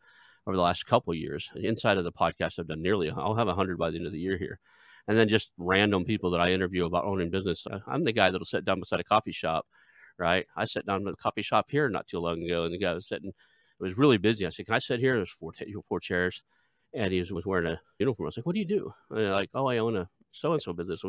[0.48, 1.50] over the last couple years.
[1.58, 3.10] Inside of the podcast, I've done nearly.
[3.10, 4.60] I'll have 100 by the end of the year here
[5.08, 7.66] and then just random people that I interview about owning business.
[7.88, 9.66] I'm the guy that'll sit down beside a coffee shop,
[10.18, 10.46] right?
[10.56, 12.94] I sat down at a coffee shop here not too long ago, and the guy
[12.94, 13.32] was sitting.
[13.80, 14.46] It was really busy.
[14.46, 16.42] I said, "Can I sit here?" There's four t- four chairs,
[16.94, 18.26] and he was, was wearing a uniform.
[18.26, 20.62] I was like, "What do you do?" And like, "Oh, I own a so and
[20.62, 21.04] so business."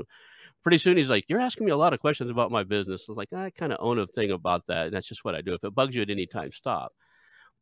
[0.62, 3.12] Pretty soon, he's like, "You're asking me a lot of questions about my business." I
[3.12, 5.40] was like, "I kind of own a thing about that, and that's just what I
[5.40, 5.54] do.
[5.54, 6.92] If it bugs you at any time, stop."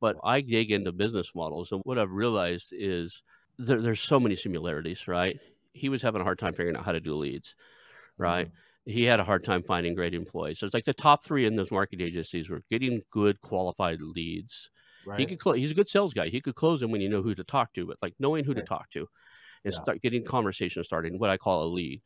[0.00, 3.22] But I dig into business models, and what I've realized is
[3.58, 5.40] there, there's so many similarities, right?
[5.76, 7.54] he was having a hard time figuring out how to do leads,
[8.18, 8.46] right?
[8.46, 8.90] Mm-hmm.
[8.90, 10.58] He had a hard time finding great employees.
[10.58, 14.70] So it's like the top three in those market agencies were getting good qualified leads.
[15.06, 15.20] Right.
[15.20, 15.56] He could close.
[15.56, 16.28] He's a good sales guy.
[16.28, 18.52] He could close them when you know who to talk to, but like knowing who
[18.52, 18.60] right.
[18.60, 19.08] to talk to,
[19.64, 19.80] and yeah.
[19.80, 21.18] start getting conversation started.
[21.18, 22.02] What I call a lead.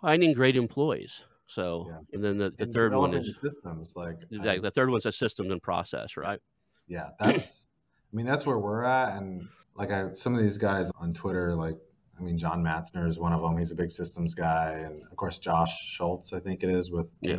[0.00, 1.24] Finding great employees.
[1.46, 1.98] So, yeah.
[2.12, 3.94] and then the, the and third one is systems.
[3.96, 6.40] Like yeah, the third one's a systems and process, right?
[6.86, 7.66] Yeah, that's.
[8.12, 11.54] I mean, that's where we're at, and like I, some of these guys on Twitter,
[11.54, 11.76] like
[12.18, 13.56] I mean, John Matzner is one of them.
[13.56, 17.10] He's a big systems guy, and of course Josh Schultz, I think it is with
[17.20, 17.38] yeah.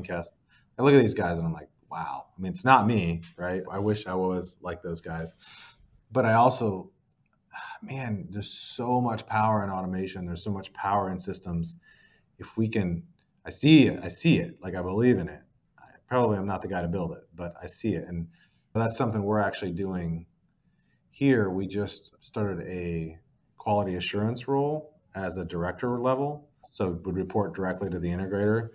[0.80, 2.28] I look at these guys and I'm like, wow.
[2.36, 3.62] I mean, it's not me, right?
[3.70, 5.34] I wish I was like those guys,
[6.12, 6.90] but I also,
[7.54, 10.26] ah, man, there's so much power in automation.
[10.26, 11.76] There's so much power in systems.
[12.40, 13.04] If we can,
[13.46, 14.00] I see it.
[14.02, 14.58] I see it.
[14.62, 15.42] Like I believe in it.
[15.78, 18.28] I, probably I'm not the guy to build it, but I see it, and
[18.74, 20.26] that's something we're actually doing
[21.10, 21.50] here.
[21.50, 23.20] We just started a
[23.58, 28.70] quality assurance role as a director level, so it would report directly to the integrator.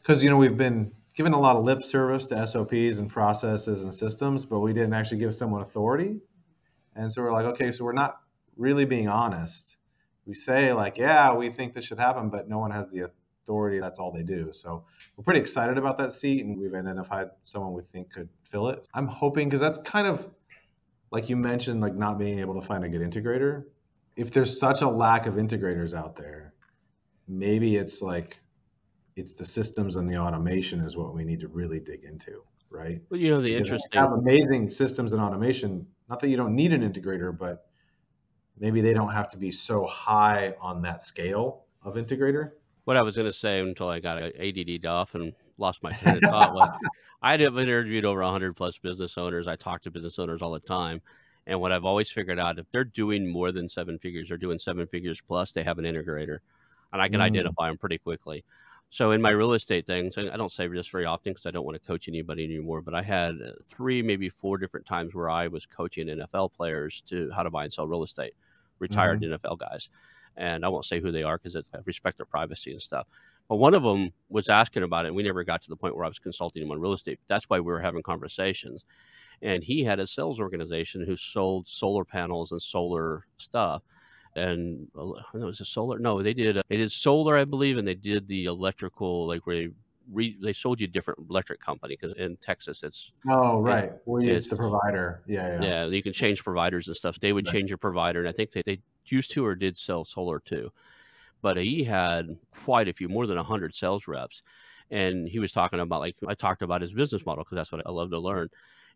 [0.00, 3.82] Because you know we've been given a lot of lip service to SOPs and processes
[3.82, 6.16] and systems, but we didn't actually give someone authority.
[6.94, 8.20] And so we're like, okay, so we're not
[8.56, 9.76] really being honest.
[10.26, 13.10] We say like, yeah, we think this should happen, but no one has the
[13.42, 13.80] authority.
[13.80, 14.52] That's all they do.
[14.52, 14.84] So
[15.16, 18.86] we're pretty excited about that seat, and we've identified someone we think could fill it.
[18.94, 20.28] I'm hoping because that's kind of
[21.10, 23.64] like you mentioned, like not being able to find a good integrator
[24.16, 26.52] if there's such a lack of integrators out there,
[27.28, 28.38] maybe it's like
[29.16, 33.00] it's the systems and the automation is what we need to really dig into, right?
[33.10, 34.00] Well, you know, the Because interesting.
[34.00, 35.86] have amazing systems and automation.
[36.08, 37.66] Not that you don't need an integrator, but
[38.58, 42.52] maybe they don't have to be so high on that scale of integrator.
[42.84, 45.92] what I was going to say until I got a ADD off and lost my
[45.92, 46.68] train of thought was
[47.22, 49.46] I have interviewed over 100 plus business owners.
[49.46, 51.02] I talk to business owners all the time.
[51.46, 54.58] And what I've always figured out, if they're doing more than seven figures, they're doing
[54.58, 56.38] seven figures plus, they have an integrator.
[56.92, 57.24] And I can Mm.
[57.26, 58.44] identify them pretty quickly.
[58.92, 61.64] So in my real estate things, I don't say this very often because I don't
[61.64, 65.30] want to coach anybody anymore, but I had uh, three, maybe four different times where
[65.30, 68.34] I was coaching NFL players to how to buy and sell real estate,
[68.80, 69.88] retired NFL guys.
[70.36, 73.06] And I won't say who they are because I respect their privacy and stuff.
[73.48, 75.94] But one of them was asking about it, and we never got to the point
[75.94, 77.20] where I was consulting him on real estate.
[77.28, 78.84] That's why we were having conversations.
[79.40, 83.82] And he had a sales organization who sold solar panels and solar stuff.
[84.36, 85.98] And uh, it was a solar.
[85.98, 86.60] No, they did.
[86.68, 89.68] They did solar, I believe, and they did the electrical, like where they
[90.12, 93.92] re, they sold you a different electric company because in Texas it's Oh, right.
[94.06, 95.22] You- it's- it's the provider.
[95.26, 95.68] Yeah, yeah.
[95.68, 95.86] yeah.
[95.86, 97.18] you can change providers and stuff.
[97.18, 97.52] They would Right.
[97.54, 100.70] change your provider, and I think they, they used to or did sell solar too.
[101.42, 104.42] But he had quite a few, more than hundred sales reps,
[104.90, 107.84] and he was talking about like I talked about his business model because that's what
[107.86, 108.48] I love to learn,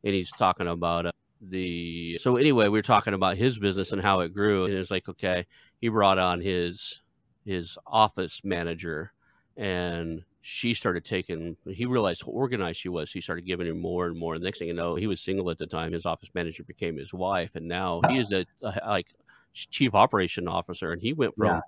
[0.04, 1.12] and he's talking about uh,
[1.50, 4.90] the so anyway we were talking about his business and how it grew, and it's
[4.90, 5.46] like okay,
[5.80, 7.02] he brought on his
[7.44, 9.12] his office manager,
[9.56, 13.12] and she started taking he realized how organized she was.
[13.12, 14.38] He started giving him more and more.
[14.38, 15.92] The next thing you know he was single at the time.
[15.92, 19.06] His office manager became his wife and now he is a, a like
[19.54, 21.62] chief operation officer and he went from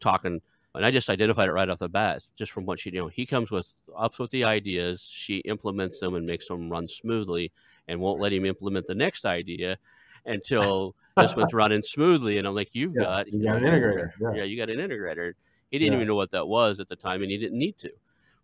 [0.00, 0.40] talking
[0.74, 3.08] and i just identified it right off the bat just from what she you know
[3.08, 7.52] he comes with ups with the ideas she implements them and makes them run smoothly
[7.88, 9.78] and won't let him implement the next idea
[10.24, 14.08] until this one's running smoothly and i'm like you've Yeah, got you got an integrator,
[14.20, 14.32] yeah.
[14.32, 15.32] yeah you got an integrator
[15.70, 15.94] he didn't Yeah.
[15.94, 17.90] even know what that was at the time and he didn't need to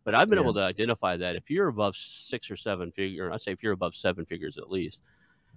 [0.04, 3.40] but I've been able to identify that if you're above six or seven figure, I'd
[3.40, 5.02] say if you're above seven figures at least,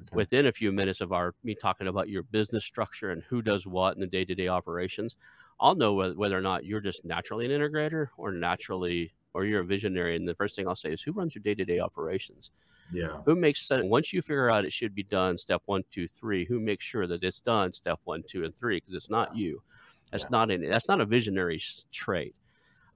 [0.01, 0.17] Okay.
[0.17, 3.67] within a few minutes of our me talking about your business structure and who does
[3.67, 5.15] what in the day to day operations,
[5.59, 9.61] I'll know whether, whether or not you're just naturally an integrator or naturally or you're
[9.61, 10.15] a visionary.
[10.15, 12.51] And the first thing I'll say is who runs your day to day operations?
[12.91, 13.21] Yeah.
[13.25, 13.85] Who makes sense?
[13.85, 16.45] Once you figure out it should be done, step one, two, three.
[16.45, 18.77] Who makes sure that it's done, step one, two, and three?
[18.77, 19.61] Because it's not you.
[20.11, 20.29] That's Yeah.
[20.31, 21.61] not an, That's not a visionary
[21.91, 22.33] trait.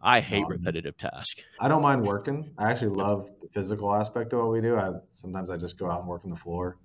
[0.02, 1.44] I hate Um, repetitive tasks.
[1.60, 2.52] I don't mind working.
[2.58, 4.76] I actually love the physical aspect of what we do.
[4.78, 6.78] I sometimes I just go out and work on the floor.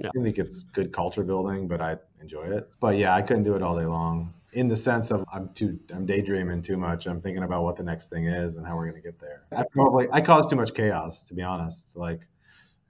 [0.00, 0.08] Yeah.
[0.18, 2.74] I think it's good culture building, but I enjoy it.
[2.80, 4.32] But yeah, I couldn't do it all day long.
[4.52, 7.06] In the sense of I'm too I'm daydreaming too much.
[7.06, 9.44] I'm thinking about what the next thing is and how we're gonna get there.
[9.52, 11.94] I probably I cause too much chaos, to be honest.
[11.96, 12.26] Like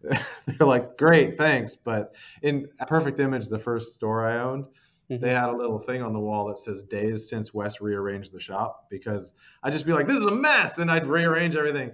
[0.46, 1.76] they're like, great, thanks.
[1.76, 4.66] But in perfect image, the first store I owned,
[5.11, 5.20] Mhm.
[5.20, 8.40] they had a little thing on the wall that says days since Wes rearranged the
[8.40, 10.78] shop because I'd just be like, this is a mess.
[10.78, 11.92] And I'd rearrange everything.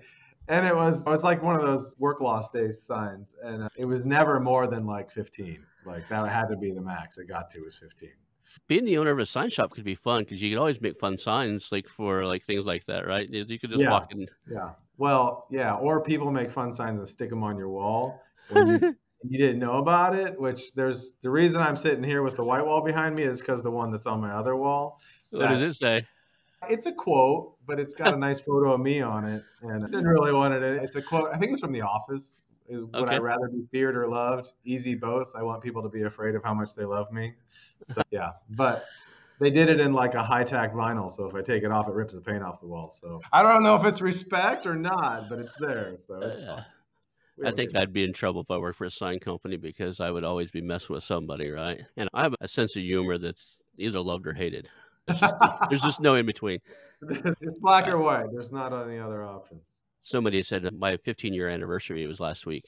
[0.49, 3.35] And it was, it was like one of those work lost days signs.
[3.45, 5.63] And uh, it was never more than like 15.
[5.85, 8.11] Like that had to be the max it got to was 15.
[8.67, 10.99] being the owner of a sign shop could be fun because you could always make
[10.99, 13.29] fun signs like for like things like that, right?
[13.29, 13.91] You you could just Yeah.
[13.91, 14.27] walk in.
[14.51, 14.71] Yeah.
[14.99, 15.75] Well, yeah.
[15.75, 18.23] Or people make fun signs and stick them on your wall.
[18.51, 18.97] you,
[19.29, 22.65] you didn't know about it, which there's the reason I'm sitting here with the white
[22.65, 25.01] wall behind me is because the one that's on my other wall
[25.33, 26.07] what does it say?
[26.69, 29.89] It's a quote, but it's got a nice photo of me on it, and I
[29.89, 30.63] didn't really want it.
[30.63, 31.31] It's a quote.
[31.33, 32.39] I think it's from The Office.
[32.69, 33.17] Is would Okay.
[33.17, 34.53] I rather be feared or loved?
[34.65, 35.33] Easy both.
[35.35, 37.35] I want people to be afraid of how much they love me.
[37.89, 38.85] So yeah, but
[39.43, 41.89] they did it in like a high tack vinyl, so if I take it off,
[41.89, 42.91] it rips the paint off the wall.
[42.91, 46.55] So I don't know if it's respect or not, but it's there, so it's Yeah.
[46.55, 46.65] fine.
[47.39, 49.99] We I think I'd be in trouble if I worked for a sign company because
[49.99, 51.83] I would always be messing with somebody, right?
[51.97, 54.69] And I have a sense of humor that's either loved or hated.
[55.07, 55.37] There's just,
[55.69, 56.61] there's just no in between.
[57.11, 58.27] it's black or white.
[58.33, 59.63] There's not any other options.
[60.03, 62.67] Somebody said my 15 year anniversary was last week,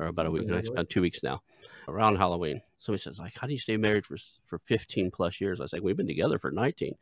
[0.00, 0.48] or about a week,
[0.88, 1.42] two weeks now,
[1.88, 2.60] around Halloween.
[2.78, 5.60] Somebody says, like, how do you stay married for for 15 plus years?
[5.60, 6.94] I was like, we've been together for 19.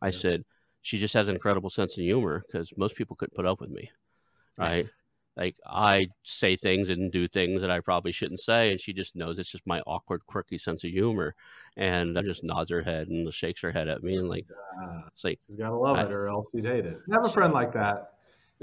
[0.00, 0.10] I Yeah.
[0.12, 0.44] said,
[0.80, 3.70] she just has an incredible sense of humor because most people couldn't put up with
[3.70, 3.90] me,
[4.58, 4.88] right?
[5.36, 9.14] like I say things and do things that I probably shouldn't say, and she just
[9.14, 11.34] knows it's just my awkward, quirky sense of humor,
[11.76, 14.46] and I just nods her head and shakes her head at me, and like
[14.82, 15.04] Ah.
[15.08, 16.98] it's like She's got to love I- it or else she'd hate it.
[17.12, 18.14] Have a friend like that.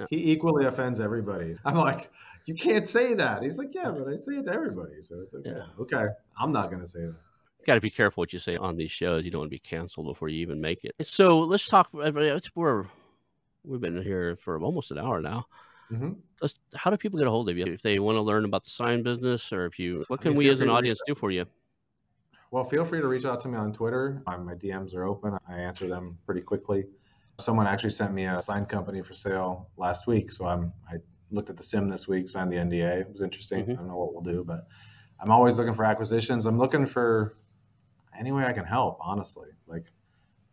[0.10, 1.56] He equally offends everybody.
[1.64, 2.12] I'm like,
[2.46, 3.42] you can't say that.
[3.42, 5.52] He's like, yeah, but I say it to everybody, so it's okay.
[5.56, 5.66] Yeah.
[5.80, 6.08] Okay,
[6.40, 7.16] I'm not gonna say that.
[7.66, 9.26] got to be careful what you say on these shows.
[9.26, 10.94] You don't want to be canceled before you even make it.
[11.02, 11.90] So let's talk.
[11.94, 12.86] Uh, uh, it's we're
[13.64, 15.46] we've been here for almost an hour now.
[15.90, 18.44] hmm Let's, how do people get a hold of you if they want to learn
[18.44, 21.16] about the sign business, or if you what can If we as an audience do
[21.16, 21.46] for you?
[22.52, 24.22] Well, feel free to reach out to me on Twitter.
[24.28, 25.38] Uh, my DMs are open.
[25.48, 26.86] I answer them pretty quickly.
[27.40, 30.96] Someone actually sent me a sign company for sale last week, so I'm I
[31.32, 33.02] looked at the sim this week, signed the NDA.
[33.02, 33.64] It was interesting.
[33.64, 33.72] Mm-hmm.
[33.72, 34.68] I don't know what we'll do, but
[35.20, 36.46] I'm always looking for acquisitions.
[36.46, 37.38] I'm looking for
[38.18, 38.98] any way I can help.
[39.02, 39.86] Honestly, like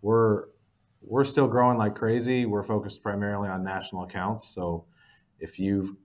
[0.00, 0.46] we're
[1.00, 2.46] we're still growing like crazy.
[2.46, 4.48] We're focused primarily on national accounts.
[4.54, 4.84] So
[5.40, 5.96] if you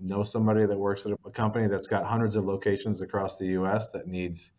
[0.00, 3.90] know somebody that works at a company that's got hundreds of locations across the U.S.
[3.92, 4.52] that needs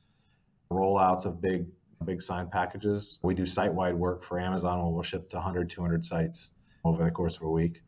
[0.72, 1.68] rollouts of big
[2.04, 3.20] big sign packages.
[3.24, 6.52] We do site-wide work for Amazon where we'll ship to 100, 200 sites
[6.84, 7.82] over the course of a week.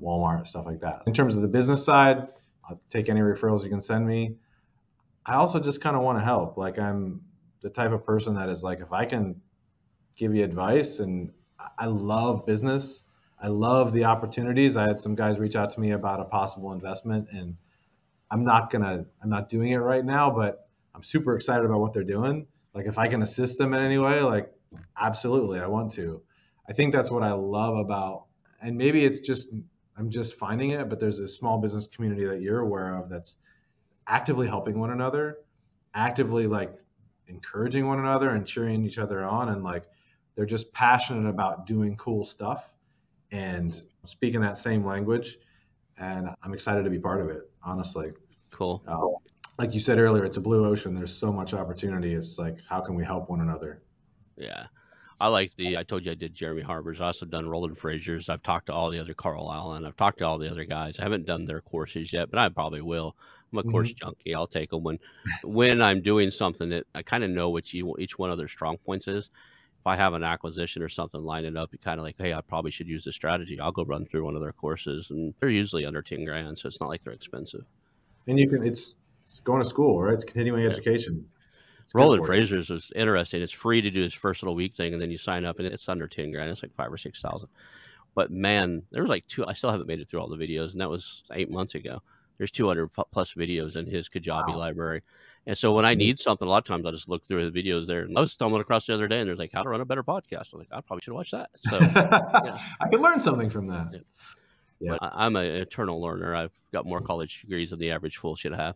[0.00, 1.02] Walmart, stuff like that.
[1.06, 2.28] In terms of the business side,
[2.68, 4.36] I'll take any referrals you can send me.
[5.26, 6.56] I also just kind of want to help.
[6.56, 7.22] Like I'm
[7.60, 9.40] the type of person that is like, if I can
[10.16, 11.32] give you advice, and
[11.78, 13.04] I love business.
[13.40, 14.76] I love the opportunities.
[14.76, 17.56] I had some guys reach out to me about a possible investment, and
[18.30, 21.92] I'm not gonna, I'm not doing it right now, but I'm super excited about what
[21.92, 22.46] they're doing.
[22.74, 24.52] Like if I can assist them in any way, like
[24.98, 26.22] absolutely, I want to.
[26.68, 28.26] I think that's what I love about,
[28.62, 29.48] and maybe it's just
[29.96, 33.36] I'm just finding it, but there's a small business community that you're aware of that's
[34.06, 35.38] actively helping one another,
[35.94, 36.76] actively like
[37.28, 39.84] encouraging one another and cheering each other on, and like
[40.34, 42.72] they're just passionate about doing cool stuff
[43.30, 45.38] and speaking that same language.
[45.96, 48.12] And I'm excited to be part of it, honestly.
[48.50, 48.82] Cool.
[48.86, 48.98] Uh,
[49.58, 50.94] like you said earlier, it's a blue ocean.
[50.94, 52.14] There's so much opportunity.
[52.14, 53.82] It's like, how can we help one another?
[54.36, 54.66] Yeah.
[55.20, 55.78] I like the.
[55.78, 57.00] I told you I did Jeremy Harbour's.
[57.00, 58.28] I also done Roland Frasier's.
[58.28, 59.84] I've talked to all the other Carl Allen.
[59.84, 60.98] I've talked to all the other guys.
[60.98, 63.16] I haven't done their courses yet, but I probably will.
[63.52, 63.70] I'm a mm-hmm.
[63.70, 64.34] course junkie.
[64.34, 64.98] I'll take them when
[65.42, 68.48] when I'm doing something that I kind of know what you, each one of their
[68.48, 69.30] strong points is.
[69.80, 72.40] If I have an acquisition or something lining up, you kind of like, hey, I
[72.40, 73.60] probably should use this strategy.
[73.60, 76.68] I'll go run through one of their courses, and they're usually under ten grand, so
[76.68, 77.66] it's not like they're expensive.
[78.26, 80.14] And you can it's, it's going to school, right?
[80.14, 80.70] It's continuing yeah.
[80.70, 81.26] education.
[81.92, 83.42] Roland Frasier's was interesting.
[83.42, 85.66] It's free to do his first little week thing, and then you sign up, and
[85.66, 86.50] it's under ten grand.
[86.50, 87.48] It's like five or six thousand.
[88.14, 89.46] But man, there was like two.
[89.46, 92.00] I still haven't made it through all the videos, and that was eight months ago.
[92.38, 94.58] There's 200 plus videos in his Kajabi wow.
[94.58, 95.02] library,
[95.46, 97.62] and so when I need something, a lot of times I just look through the
[97.62, 98.02] videos there.
[98.02, 99.84] And I was stumbling across the other day, and there's like how to run a
[99.84, 100.52] better podcast.
[100.52, 101.50] I'm like, I probably should watch that.
[101.56, 102.58] So yeah.
[102.80, 103.88] I could learn something from that.
[103.92, 104.00] Yeah.
[104.80, 104.96] Yeah.
[105.00, 106.34] I, am an eternal learner.
[106.34, 108.74] I've got more college degrees than the average fool should have.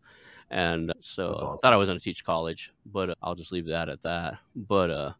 [0.50, 1.48] And so awesome.
[1.48, 4.02] I thought I was going to teach college, but uh, I'll just leave that at
[4.02, 4.38] that.
[4.56, 5.12] But uh,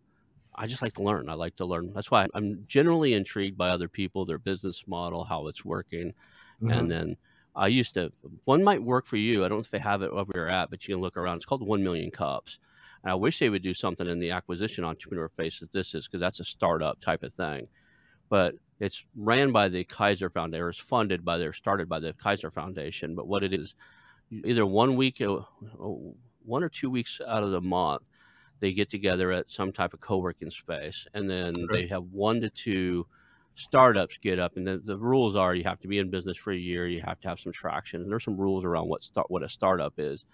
[0.55, 1.29] I just like to learn.
[1.29, 1.93] I like to learn.
[1.95, 6.14] That's why I'm generally intrigued by other people, their business model, how it's working.
[6.62, 6.70] Mm-hmm.
[6.70, 7.16] And then
[7.55, 8.11] I used to,
[8.45, 9.45] one might work for you.
[9.45, 11.37] I don't know if they have it where you're at, but you can look around.
[11.37, 12.59] It's called 1 Million Cups.
[13.03, 16.07] And I wish they would do something in the acquisition entrepreneur phase that this is,
[16.07, 17.68] because that's a startup type of thing.
[18.29, 22.12] But it's ran by the Kaiser Foundation, or is funded by, they're started by the
[22.12, 23.14] Kaiser Foundation.
[23.14, 23.74] But what it is,
[24.31, 25.39] either one week, uh,
[26.45, 28.09] one or two weeks out of the month,
[28.61, 31.83] they get together at some type of co-working space, and then okay.
[31.83, 33.07] they have one to two
[33.55, 36.53] startups get up, and the, the rules are you have to be in business for
[36.53, 39.31] a year, you have to have some traction, and there's some rules around what start
[39.31, 40.24] what a startup is.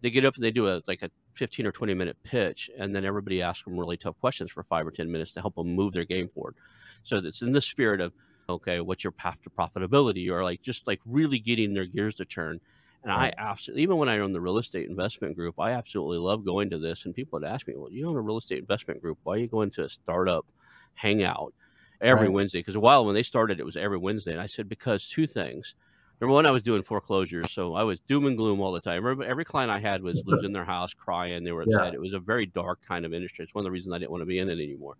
[0.00, 2.94] They get up and they do a like a 15 or 20 minute pitch, and
[2.94, 5.74] then everybody asks them really tough questions for five or 10 minutes to help them
[5.74, 6.54] move their game forward.
[7.02, 8.12] So it's in the spirit of
[8.48, 12.24] okay, what's your path to profitability, or like just like really getting their gears to
[12.24, 12.60] turn
[13.04, 13.12] and.
[13.12, 16.70] I absolutely, even when I own the real estate investment group, I absolutely love going
[16.70, 17.04] to this.
[17.04, 19.18] And people would ask me, well, you own a real estate investment group.
[19.22, 20.46] Why are you going to a startup
[20.94, 21.52] hangout
[22.00, 22.32] every right.
[22.32, 22.60] Wednesday?
[22.60, 24.32] Because a while when they started, it was every Wednesday.
[24.32, 25.74] And I said, because two things.
[26.20, 27.50] Number one, I was doing foreclosures.
[27.50, 29.06] So I was doom and gloom all the time.
[29.06, 31.44] Every, every client I had was losing their house, crying.
[31.44, 31.88] They were upset.
[31.88, 31.94] Yeah.
[31.94, 33.44] It was a very dark kind of industry.
[33.44, 34.96] It's one of the reasons I didn't want to be in it anymore.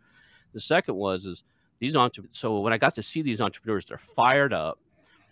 [0.53, 1.45] The second was, is
[1.79, 2.37] these entrepreneurs.
[2.37, 4.79] So when I got to see these entrepreneurs, they're fired up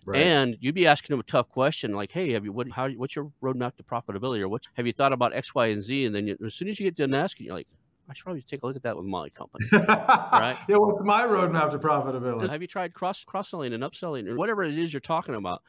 [0.04, 0.22] Right.
[0.22, 2.70] And you'd be asking them a tough question like, "Hey, have you what?
[2.70, 2.88] How?
[2.90, 4.40] What's your roadmap to profitability?
[4.40, 4.62] Or what?
[4.74, 6.86] Have you thought about X, Y, and Z?" And then you, as soon as you
[6.86, 7.68] get done asking, you're like,
[8.08, 10.56] "I should probably take a look at that with my company." right?
[10.68, 10.76] Yeah.
[10.76, 12.48] What's my roadmap to profitability?
[12.48, 15.62] Have you tried cross cross selling and upselling or whatever it is you're talking about?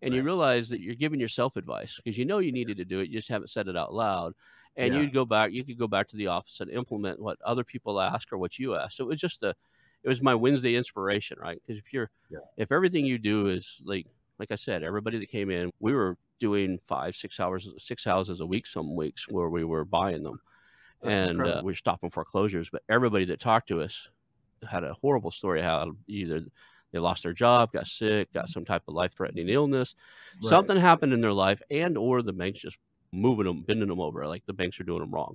[0.00, 0.18] And right.
[0.18, 3.08] you realize that you're giving yourself advice because you know you needed to do it,
[3.08, 4.34] you just haven't said it out loud.
[4.76, 5.00] And yeah.
[5.00, 8.00] you'd go back, you could go back to the office and implement what other people
[8.00, 8.96] ask or what you ask.
[8.96, 9.56] So it was just a,
[10.08, 11.60] it was my Wednesday inspiration, right?
[11.66, 12.38] Because if you're, yeah.
[12.56, 14.06] if everything you do is like
[14.38, 18.40] like I said, everybody that came in, we were doing five, six hours, six houses
[18.40, 20.40] a week some weeks where we were buying them,
[21.02, 22.70] That's and uh, we were stopping foreclosures.
[22.70, 24.08] But everybody that talked to us
[24.66, 26.40] had a horrible story how either
[26.90, 29.94] they lost their job, got sick, got some type of life threatening illness,
[30.42, 30.48] right.
[30.48, 32.78] something happened in their life, and or the banks just
[33.12, 35.34] moving them, bending them over, like the banks are doing them wrong.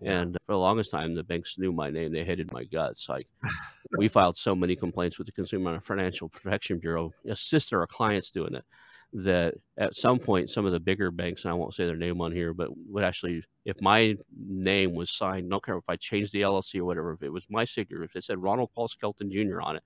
[0.00, 0.20] Yeah.
[0.20, 2.12] And for the longest time, the banks knew my name.
[2.12, 3.08] They hated my guts.
[3.08, 3.26] Like
[3.98, 8.54] we filed so many complaints with the Consumer Financial Protection Bureau, assist our clients doing
[8.54, 8.64] it.
[9.12, 12.20] that at some point some of the bigger banks, and I won't say their name
[12.20, 16.32] on here, but would actually, if my name was signed, don't care if I changed
[16.32, 19.30] the LLC or whatever, if it was my signature, if it said Ronald Paul Skelton
[19.30, 19.60] Jr.
[19.62, 19.82] on it,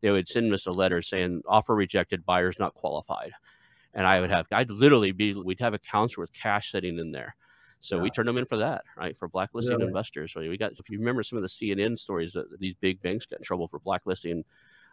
[0.00, 3.32] they would send us a letter saying offer rejected, buyers not qualified.
[3.92, 7.36] And I would have, I'd literally be, we'd have accounts with cash sitting in there.
[7.84, 8.02] So yeah.
[8.02, 9.14] we turned them in for that, right?
[9.14, 9.88] For blacklisting really?
[9.88, 10.32] investors.
[10.32, 13.26] So we got, if you remember some of the CNN stories that these big banks
[13.26, 14.42] got in trouble for blacklisting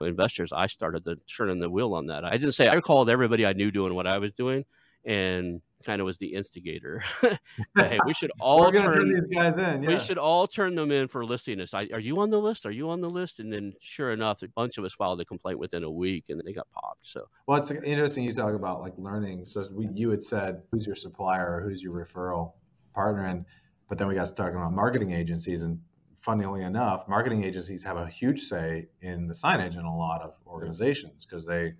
[0.02, 2.26] investors, I started the turning the wheel on that.
[2.26, 4.66] I didn't say I called everybody I knew doing what I was doing,
[5.06, 7.02] and kind of was the instigator.
[7.78, 9.84] hey, we should all turn, turn, these guys in.
[9.84, 9.90] Yeah.
[9.92, 11.74] We should all turn them in for listing us.
[11.74, 12.66] are you on the list?
[12.66, 13.40] Are you on the list?
[13.40, 16.42] And then, sure enough, a bunch of us filed a complaint within a week, and
[16.46, 17.08] they got popped.
[17.08, 19.46] So, well, it's interesting you talk about like learning.
[19.46, 22.52] So, we, you had said who's your supplier or who's your referral
[22.94, 23.46] partner, and
[23.90, 25.80] but then we got talking about marketing agencies and
[26.22, 30.36] funnily enough, marketing agencies have a huge say in the signage in a lot of
[30.48, 31.74] organizations because they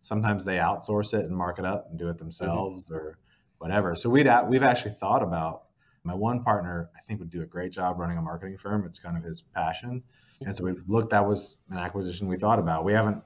[0.00, 2.18] sometimes they outsource it and mark it up and do it mm-hmm.
[2.18, 2.94] themselves mm-hmm.
[2.94, 3.18] or
[3.58, 3.94] whatever.
[3.94, 5.62] So we'd we've actually thought about
[6.02, 6.90] my one partner.
[6.96, 8.84] I think would do a great job running a marketing firm.
[8.84, 10.02] It's kind of his passion,
[10.40, 11.10] and so we've looked.
[11.10, 12.84] That was an acquisition we thought about.
[12.84, 13.22] We haven't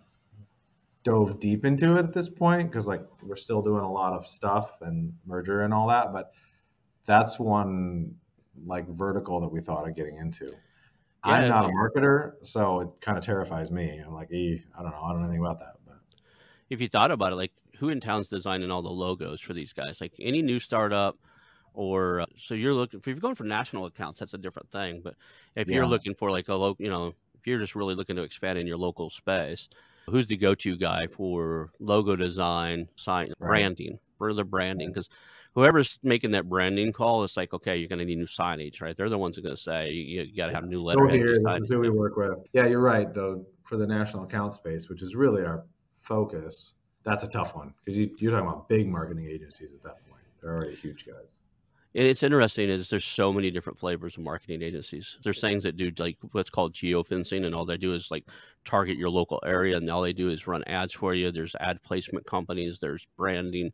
[1.02, 4.26] dove deep into it at this point because like we're still doing a lot of
[4.26, 6.32] stuff and merger and all that, but
[7.06, 8.14] that's one
[8.66, 10.46] like vertical that we thought of getting into.
[11.26, 14.02] Yeah, I'm not a marketer, so it kind of terrifies me.
[14.04, 15.76] I'm like, e, I don't know, I don't know anything about that.
[15.86, 15.98] But
[16.70, 19.72] if you thought about it, like who in town's designing all the logos for these
[19.72, 20.00] guys?
[20.00, 21.18] Like any new startup,
[21.74, 23.00] or uh, so you're looking.
[23.00, 25.02] If you're going for national accounts, that's a different thing.
[25.02, 25.14] But
[25.56, 25.76] if yeah.
[25.76, 28.58] you're looking for like a local, you know, if you're just really looking to expand
[28.58, 29.68] in your local space,
[30.08, 33.48] who's the go-to guy for logo design, sign, right.
[33.48, 34.88] branding, further branding?
[34.88, 35.08] Because
[35.54, 38.96] whoever's making that branding call, it's like, okay, you're going to need new signage, right?
[38.96, 41.14] They're the ones that are going to say you, you got to have new letterhead.
[41.14, 42.38] Here, is who we work with.
[42.52, 43.12] Yeah, you're right.
[43.12, 45.64] Though for the national account space, which is really our
[46.00, 50.06] focus, that's a tough one because you, you're talking about big marketing agencies at that
[50.08, 50.22] point.
[50.40, 51.40] They're already huge guys.
[51.94, 55.18] And it's interesting is there's so many different flavors of marketing agencies.
[55.24, 58.28] There's things that do like what's called geofencing, and all they do is like
[58.64, 61.32] target your local area, and all they do is run ads for you.
[61.32, 62.78] There's ad placement companies.
[62.78, 63.72] There's branding.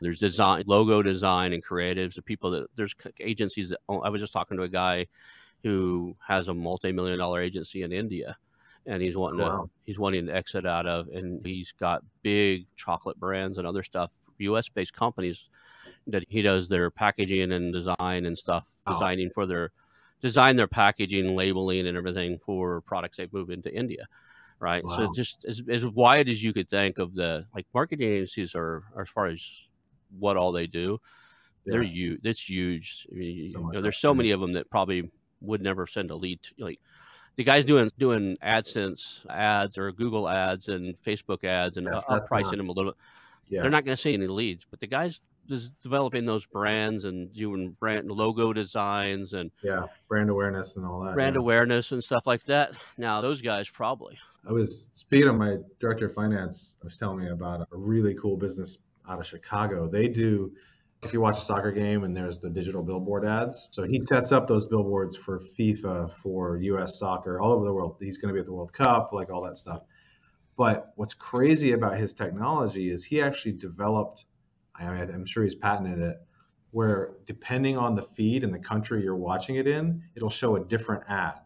[0.00, 2.14] There's design, logo design, and creatives.
[2.14, 5.06] The people that there's agencies that I was just talking to a guy
[5.62, 8.36] who has a multi-million dollar agency in India,
[8.86, 9.62] and he's wanting wow.
[9.62, 13.82] to he's wanting to exit out of, and he's got big chocolate brands and other
[13.82, 14.68] stuff, U.S.
[14.68, 15.48] based companies
[16.06, 18.92] that he does their packaging and design and stuff, oh.
[18.92, 19.70] designing for their
[20.20, 24.06] design their packaging, labeling, and everything for products they move into India
[24.60, 24.84] right?
[24.84, 24.96] Wow.
[24.96, 28.84] So just as, as wide as you could think of the like marketing agencies are,
[28.94, 29.67] are as far as
[30.18, 31.00] what all they do,
[31.64, 31.72] yeah.
[31.72, 32.20] they're huge.
[32.24, 33.06] It's huge.
[33.10, 36.10] I mean, so you know, there's so many of them that probably would never send
[36.10, 36.42] a lead.
[36.42, 36.80] To, like
[37.36, 42.26] the guys doing doing AdSense ads or Google ads and Facebook ads and yeah, up
[42.26, 42.92] pricing not, them a little.
[42.92, 43.00] Bit.
[43.50, 43.62] Yeah.
[43.62, 47.32] They're not going to see any leads, but the guys just developing those brands and
[47.32, 51.14] doing brand logo designs and yeah, brand awareness and all that.
[51.14, 51.40] Brand yeah.
[51.40, 52.72] awareness and stuff like that.
[52.98, 54.18] Now those guys probably.
[54.46, 56.76] I was speaking of my director of finance.
[56.82, 58.78] I was telling me about a really cool business
[59.08, 59.88] out of Chicago.
[59.88, 60.52] They do,
[61.02, 63.68] if you watch a soccer game and there's the digital billboard ads.
[63.70, 67.96] So he sets up those billboards for FIFA, for US soccer, all over the world.
[68.00, 69.82] He's going to be at the World Cup, like all that stuff.
[70.56, 74.24] But what's crazy about his technology is he actually developed,
[74.74, 76.16] I mean, I'm sure he's patented it,
[76.72, 80.60] where depending on the feed and the country you're watching it in, it'll show a
[80.64, 81.38] different ad.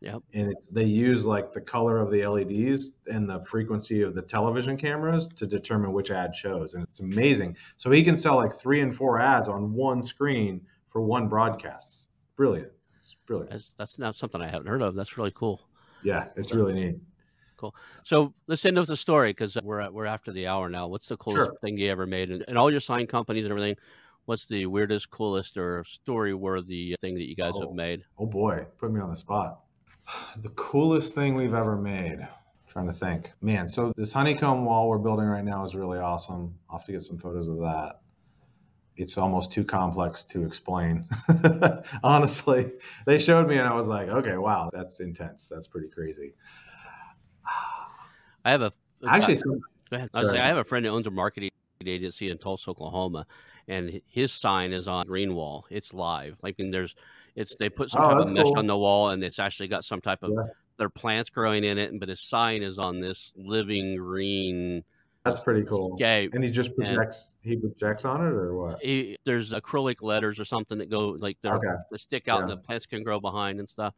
[0.00, 0.22] Yep.
[0.32, 4.22] And it's they use like the color of the LEDs and the frequency of the
[4.22, 6.74] television cameras to determine which ad shows.
[6.74, 7.56] And it's amazing.
[7.76, 12.06] So he can sell like three and four ads on one screen for one broadcast.
[12.36, 12.70] Brilliant.
[12.96, 13.50] It's brilliant.
[13.50, 14.94] That's, that's not something I haven't heard of.
[14.94, 15.68] That's really cool.
[16.04, 16.96] Yeah, it's really neat.
[17.56, 17.74] Cool.
[18.04, 20.86] So let's end with the story because we're at, we're after the hour now.
[20.86, 21.58] What's the coolest sure.
[21.60, 22.30] thing you ever made?
[22.30, 23.74] And, and all your sign companies and everything.
[24.26, 28.04] What's the weirdest, coolest, or story worthy thing that you guys oh, have made?
[28.18, 29.62] Oh boy, put me on the spot.
[30.38, 32.20] The coolest thing we've ever made.
[32.20, 32.28] I'm
[32.68, 33.32] trying to think.
[33.40, 36.54] Man, so this honeycomb wall we're building right now is really awesome.
[36.70, 38.00] I'll have to get some photos of that.
[38.96, 41.06] It's almost too complex to explain.
[42.02, 42.72] Honestly,
[43.06, 45.48] they showed me and I was like, okay, wow, that's intense.
[45.48, 46.34] That's pretty crazy.
[48.44, 48.72] I have a
[49.06, 49.36] actually.
[49.36, 50.10] Go ahead.
[50.14, 51.50] I, say, I have a friend who owns a marketing
[51.86, 53.26] agency in Tulsa, Oklahoma,
[53.68, 55.66] and his sign is on green wall.
[55.70, 56.36] It's live.
[56.42, 56.94] Like, and there's
[57.38, 58.58] it's they put some oh, type of mesh cool.
[58.58, 60.42] on the wall, and it's actually got some type of yeah.
[60.76, 64.82] there are plants growing in it, but his sign is on this living green.
[65.24, 65.96] That's pretty cool.
[65.96, 66.34] Scape.
[66.34, 67.36] And he just projects.
[67.44, 68.82] And he projects on it, or what?
[68.82, 71.68] He, there's acrylic letters or something that go like they okay.
[71.90, 72.42] that stick out, yeah.
[72.42, 73.94] and the plants can grow behind and stuff.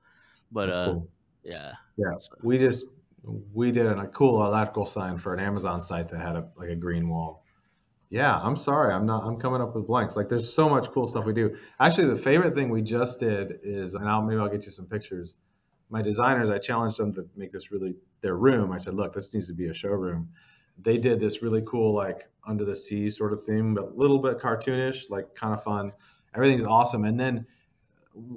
[0.53, 1.09] But That's uh, cool.
[1.43, 2.13] yeah, yeah.
[2.21, 2.35] So.
[2.43, 2.89] We just
[3.55, 6.77] we did a cool electrical sign for an Amazon site that had a like a
[6.77, 7.45] green wall.
[8.11, 8.93] Yeah, I'm sorry.
[8.93, 9.25] I'm not.
[9.25, 10.17] I'm coming up with blanks.
[10.17, 11.57] Like, there's so much cool stuff we do.
[11.79, 14.87] Actually, the favorite thing we just did is, and I'll maybe I'll get you some
[14.87, 15.37] pictures.
[15.91, 18.73] My designers, I challenged them to make this really their room.
[18.73, 20.29] I said, look, this needs to be a showroom.
[20.83, 24.19] They did this really cool, like under the sea sort of theme, but a little
[24.19, 25.93] bit cartoonish, like kind of fun.
[26.35, 27.05] Everything's awesome.
[27.05, 27.47] And then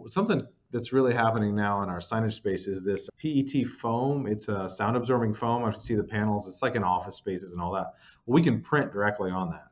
[0.08, 4.26] something that's really happening now in our signage space is this PET foam.
[4.26, 5.64] It's a sound absorbing foam.
[5.64, 6.48] I can see the panels.
[6.48, 7.94] It's like in office spaces and all that.
[8.26, 9.68] Well, we can print directly on that.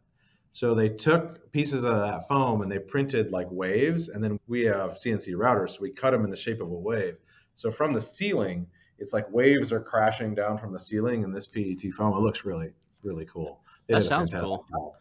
[0.54, 4.62] So they took pieces of that foam and they printed like waves, and then we
[4.66, 7.18] have CNC routers, so we cut them in the shape of a wave.
[7.56, 8.68] So from the ceiling,
[9.00, 12.14] it's like waves are crashing down from the ceiling in this PET foam.
[12.14, 13.62] It looks really, really cool.
[13.88, 14.66] They that sounds cool.
[14.70, 14.92] Job.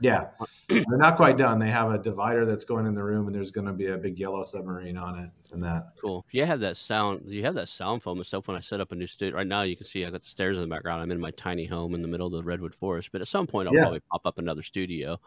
[0.00, 0.28] Yeah,
[0.68, 1.58] they're not quite done.
[1.58, 3.98] They have a divider that's going in the room, and there's going to be a
[3.98, 5.92] big yellow submarine on it, and that.
[6.00, 6.24] Cool.
[6.30, 7.22] You have that sound.
[7.26, 8.48] You have that sound foam and stuff.
[8.48, 10.28] When I set up a new studio, right now you can see I got the
[10.28, 11.02] stairs in the background.
[11.02, 13.46] I'm in my tiny home in the middle of the redwood forest, but at some
[13.46, 13.82] point I'll yeah.
[13.82, 15.20] probably pop up another studio.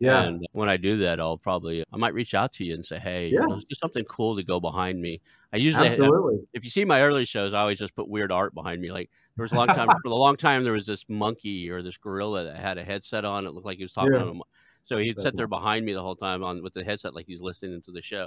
[0.00, 0.22] Yeah.
[0.22, 2.98] And when I do that, I'll probably I might reach out to you and say,
[2.98, 3.42] "Hey, yeah.
[3.42, 5.20] you know, do something cool to go behind me."
[5.52, 6.38] I usually, Absolutely.
[6.54, 8.92] if you see my early shows, I always just put weird art behind me.
[8.92, 9.10] Like
[9.40, 11.96] there was a long time for a long time there was this monkey or this
[11.96, 13.46] gorilla that had a headset on.
[13.46, 14.24] It looked like he was talking yeah.
[14.24, 14.40] to
[14.84, 17.26] so he'd That's sit there behind me the whole time on with the headset, like
[17.26, 18.26] he's listening to the show.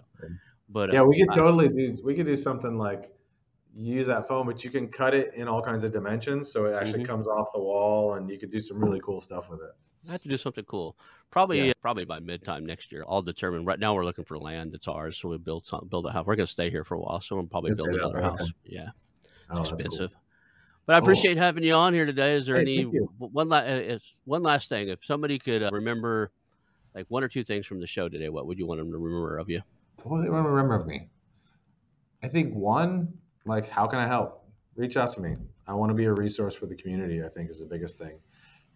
[0.69, 1.97] But yeah, uh, we could totally do.
[2.03, 3.11] We could do something like
[3.75, 6.73] use that foam, but you can cut it in all kinds of dimensions, so it
[6.73, 7.11] actually mm-hmm.
[7.11, 9.71] comes off the wall, and you could do some really cool stuff with it.
[10.07, 10.97] I have to do something cool.
[11.29, 11.73] Probably, yeah.
[11.81, 13.65] probably by midtime next year, I'll determine.
[13.65, 16.25] Right now, we're looking for land that's ours, so we build some, build a house.
[16.25, 18.51] We're going to stay here for a while, so we'll probably build another house.
[18.63, 18.89] Yeah,
[19.21, 20.11] it's oh, expensive.
[20.11, 20.22] Cool.
[20.85, 22.35] But I appreciate having you on here today.
[22.35, 24.89] Is there hey, any one last uh, one last thing?
[24.89, 26.31] If somebody could uh, remember
[26.93, 28.97] like one or two things from the show today, what would you want them to
[28.97, 29.61] remember of you?
[30.03, 31.09] What do they want to remember of me?
[32.21, 33.13] I think one,
[33.45, 34.45] like, how can I help?
[34.75, 35.35] Reach out to me.
[35.67, 37.23] I want to be a resource for the community.
[37.23, 38.19] I think is the biggest thing.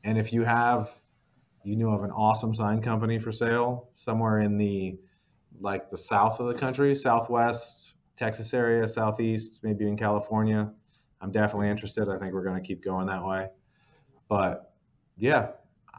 [0.04, 0.92] And if you have,
[1.64, 4.98] you know, of an awesome sign company for sale somewhere in the,
[5.60, 10.72] like the south of the country, southwest Texas area, southeast, maybe in California,
[11.22, 12.10] I'm definitely interested.
[12.10, 13.48] I think we're going to keep going that way.
[14.30, 14.74] But
[15.18, 15.50] yeah,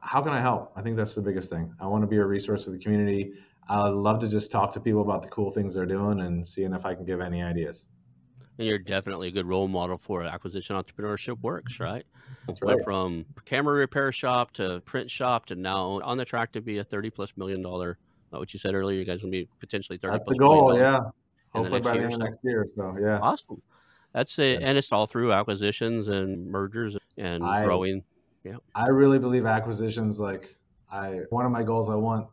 [0.03, 0.73] how can I help?
[0.77, 1.73] I think that's the biggest thing.
[1.81, 3.33] I want to be a resource for the community.
[3.69, 6.73] I love to just talk to people about the cool things they're doing and seeing
[6.73, 7.87] if I can give any ideas.
[8.59, 11.85] And you're definitely a good role model for acquisition entrepreneurship works, mm-hmm.
[11.85, 12.05] right?
[12.47, 12.75] That's right.
[12.75, 16.79] Went from camera repair shop to print shop to now on the track to be
[16.79, 17.99] a 30 plus million dollar.
[18.33, 18.99] Not what you said earlier.
[18.99, 21.01] You guys will be potentially 30 That's the goal, yeah.
[21.55, 22.66] Hopefully by the end of next year.
[22.75, 23.19] So, yeah.
[23.21, 23.62] Awesome.
[24.12, 24.62] That's it.
[24.62, 28.02] And it's all through acquisitions and mergers and I, growing
[28.44, 28.56] yeah.
[28.74, 30.56] I really believe acquisitions like
[30.90, 32.28] I one of my goals I want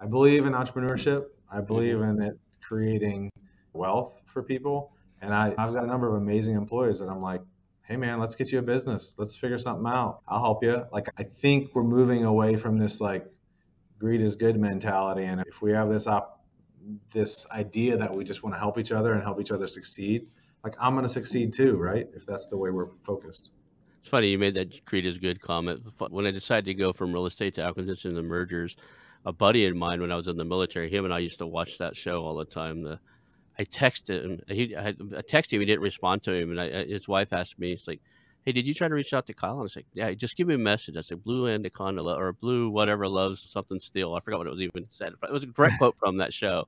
[0.00, 1.26] I believe in entrepreneurship.
[1.50, 2.20] I believe mm-hmm.
[2.20, 3.30] in it creating
[3.72, 4.92] wealth for people.
[5.20, 7.40] And I, I've got a number of amazing employees that I'm like,
[7.82, 9.14] hey man, let's get you a business.
[9.18, 10.20] Let's figure something out.
[10.28, 10.84] I'll help you.
[10.92, 13.26] Like I think we're moving away from this like
[13.98, 15.24] greed is good mentality.
[15.24, 16.36] And if we have this op
[17.12, 20.30] this idea that we just want to help each other and help each other succeed,
[20.64, 22.06] like I'm gonna succeed too, right?
[22.14, 23.50] If that's the way we're focused.
[24.00, 25.82] It's funny you made that greed is good comment.
[26.10, 28.76] When I decided to go from real estate to acquisitions and mergers,
[29.24, 31.46] a buddy of mine when I was in the military, him and I used to
[31.46, 32.82] watch that show all the time.
[32.82, 33.00] The
[33.58, 34.40] I texted him.
[34.48, 35.60] He I, texted him.
[35.60, 38.00] He didn't respond to him, and I, his wife asked me, "It's like,
[38.48, 40.46] hey, did you try to reach out to Kyle?" And I said, "Yeah, just give
[40.46, 44.38] me a message." I said, "Blue anaconda or blue whatever loves something steel." I forgot
[44.38, 45.12] what it was even said.
[45.22, 46.66] It was a direct quote from that show,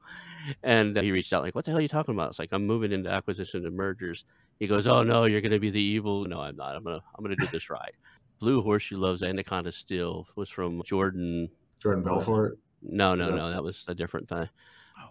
[0.63, 2.51] and uh, he reached out like, "What the hell are you talking about?" It's like
[2.53, 4.27] I'm moving into acquisition and mergers.
[4.59, 6.77] He goes, "Oh no, you're going to be the evil." No, I'm not.
[6.77, 7.95] I'm gonna I'm gonna do this right.
[8.41, 11.49] Blue Horseshoe Loves Anaconda Steel was from Jordan.
[11.81, 12.59] Jordan Belfort.
[12.83, 13.51] No, no, no.
[13.51, 14.49] That was a different thing.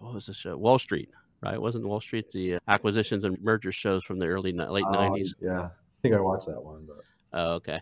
[0.00, 0.56] What was the show?
[0.56, 1.10] Wall Street,
[1.42, 1.60] right?
[1.60, 5.34] Wasn't Wall Street the uh, acquisitions and merger shows from the early late nineties?
[5.42, 5.70] Uh, yeah, I
[6.02, 6.86] think I watched that one.
[6.86, 7.80] But oh, okay.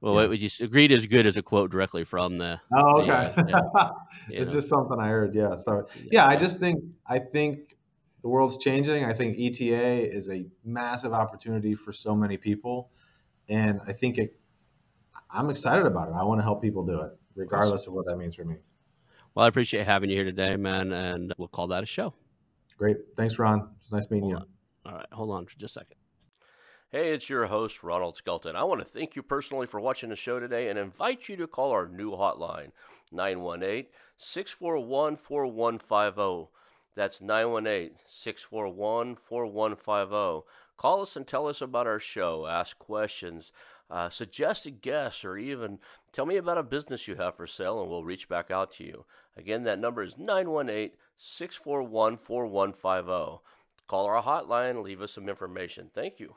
[0.00, 0.28] Well, yeah.
[0.28, 2.60] would you agreed as good as a quote directly from the?
[2.72, 3.32] Oh, okay.
[3.34, 3.92] The, uh,
[4.28, 4.58] yeah, it's know.
[4.58, 5.34] just something I heard.
[5.34, 5.56] Yeah.
[5.56, 7.76] So yeah, yeah, I just think I think
[8.22, 9.04] the world's changing.
[9.04, 12.90] I think ETA is a massive opportunity for so many people,
[13.48, 14.38] and I think it.
[15.30, 16.14] I'm excited about it.
[16.14, 17.92] I want to help people do it, regardless awesome.
[17.92, 18.56] of what that means for me.
[19.34, 22.14] Well, I appreciate having you here today, man, and we'll call that a show.
[22.78, 22.96] Great.
[23.16, 23.70] Thanks, Ron.
[23.80, 24.44] It's nice meeting hold
[24.84, 24.90] you.
[24.90, 24.92] On.
[24.92, 25.96] All right, hold on for just a second.
[26.96, 28.56] Hey, it's your host, Ronald Skelton.
[28.56, 31.46] I want to thank you personally for watching the show today and invite you to
[31.46, 32.70] call our new hotline,
[33.12, 33.84] 918
[34.16, 36.50] 641 4150.
[36.94, 40.48] That's 918 641 4150.
[40.78, 43.52] Call us and tell us about our show, ask questions,
[43.90, 45.78] uh, suggest a guest, or even
[46.12, 48.84] tell me about a business you have for sale, and we'll reach back out to
[48.84, 49.04] you.
[49.36, 53.42] Again, that number is 918 641 4150.
[53.86, 55.90] Call our hotline, leave us some information.
[55.92, 56.36] Thank you.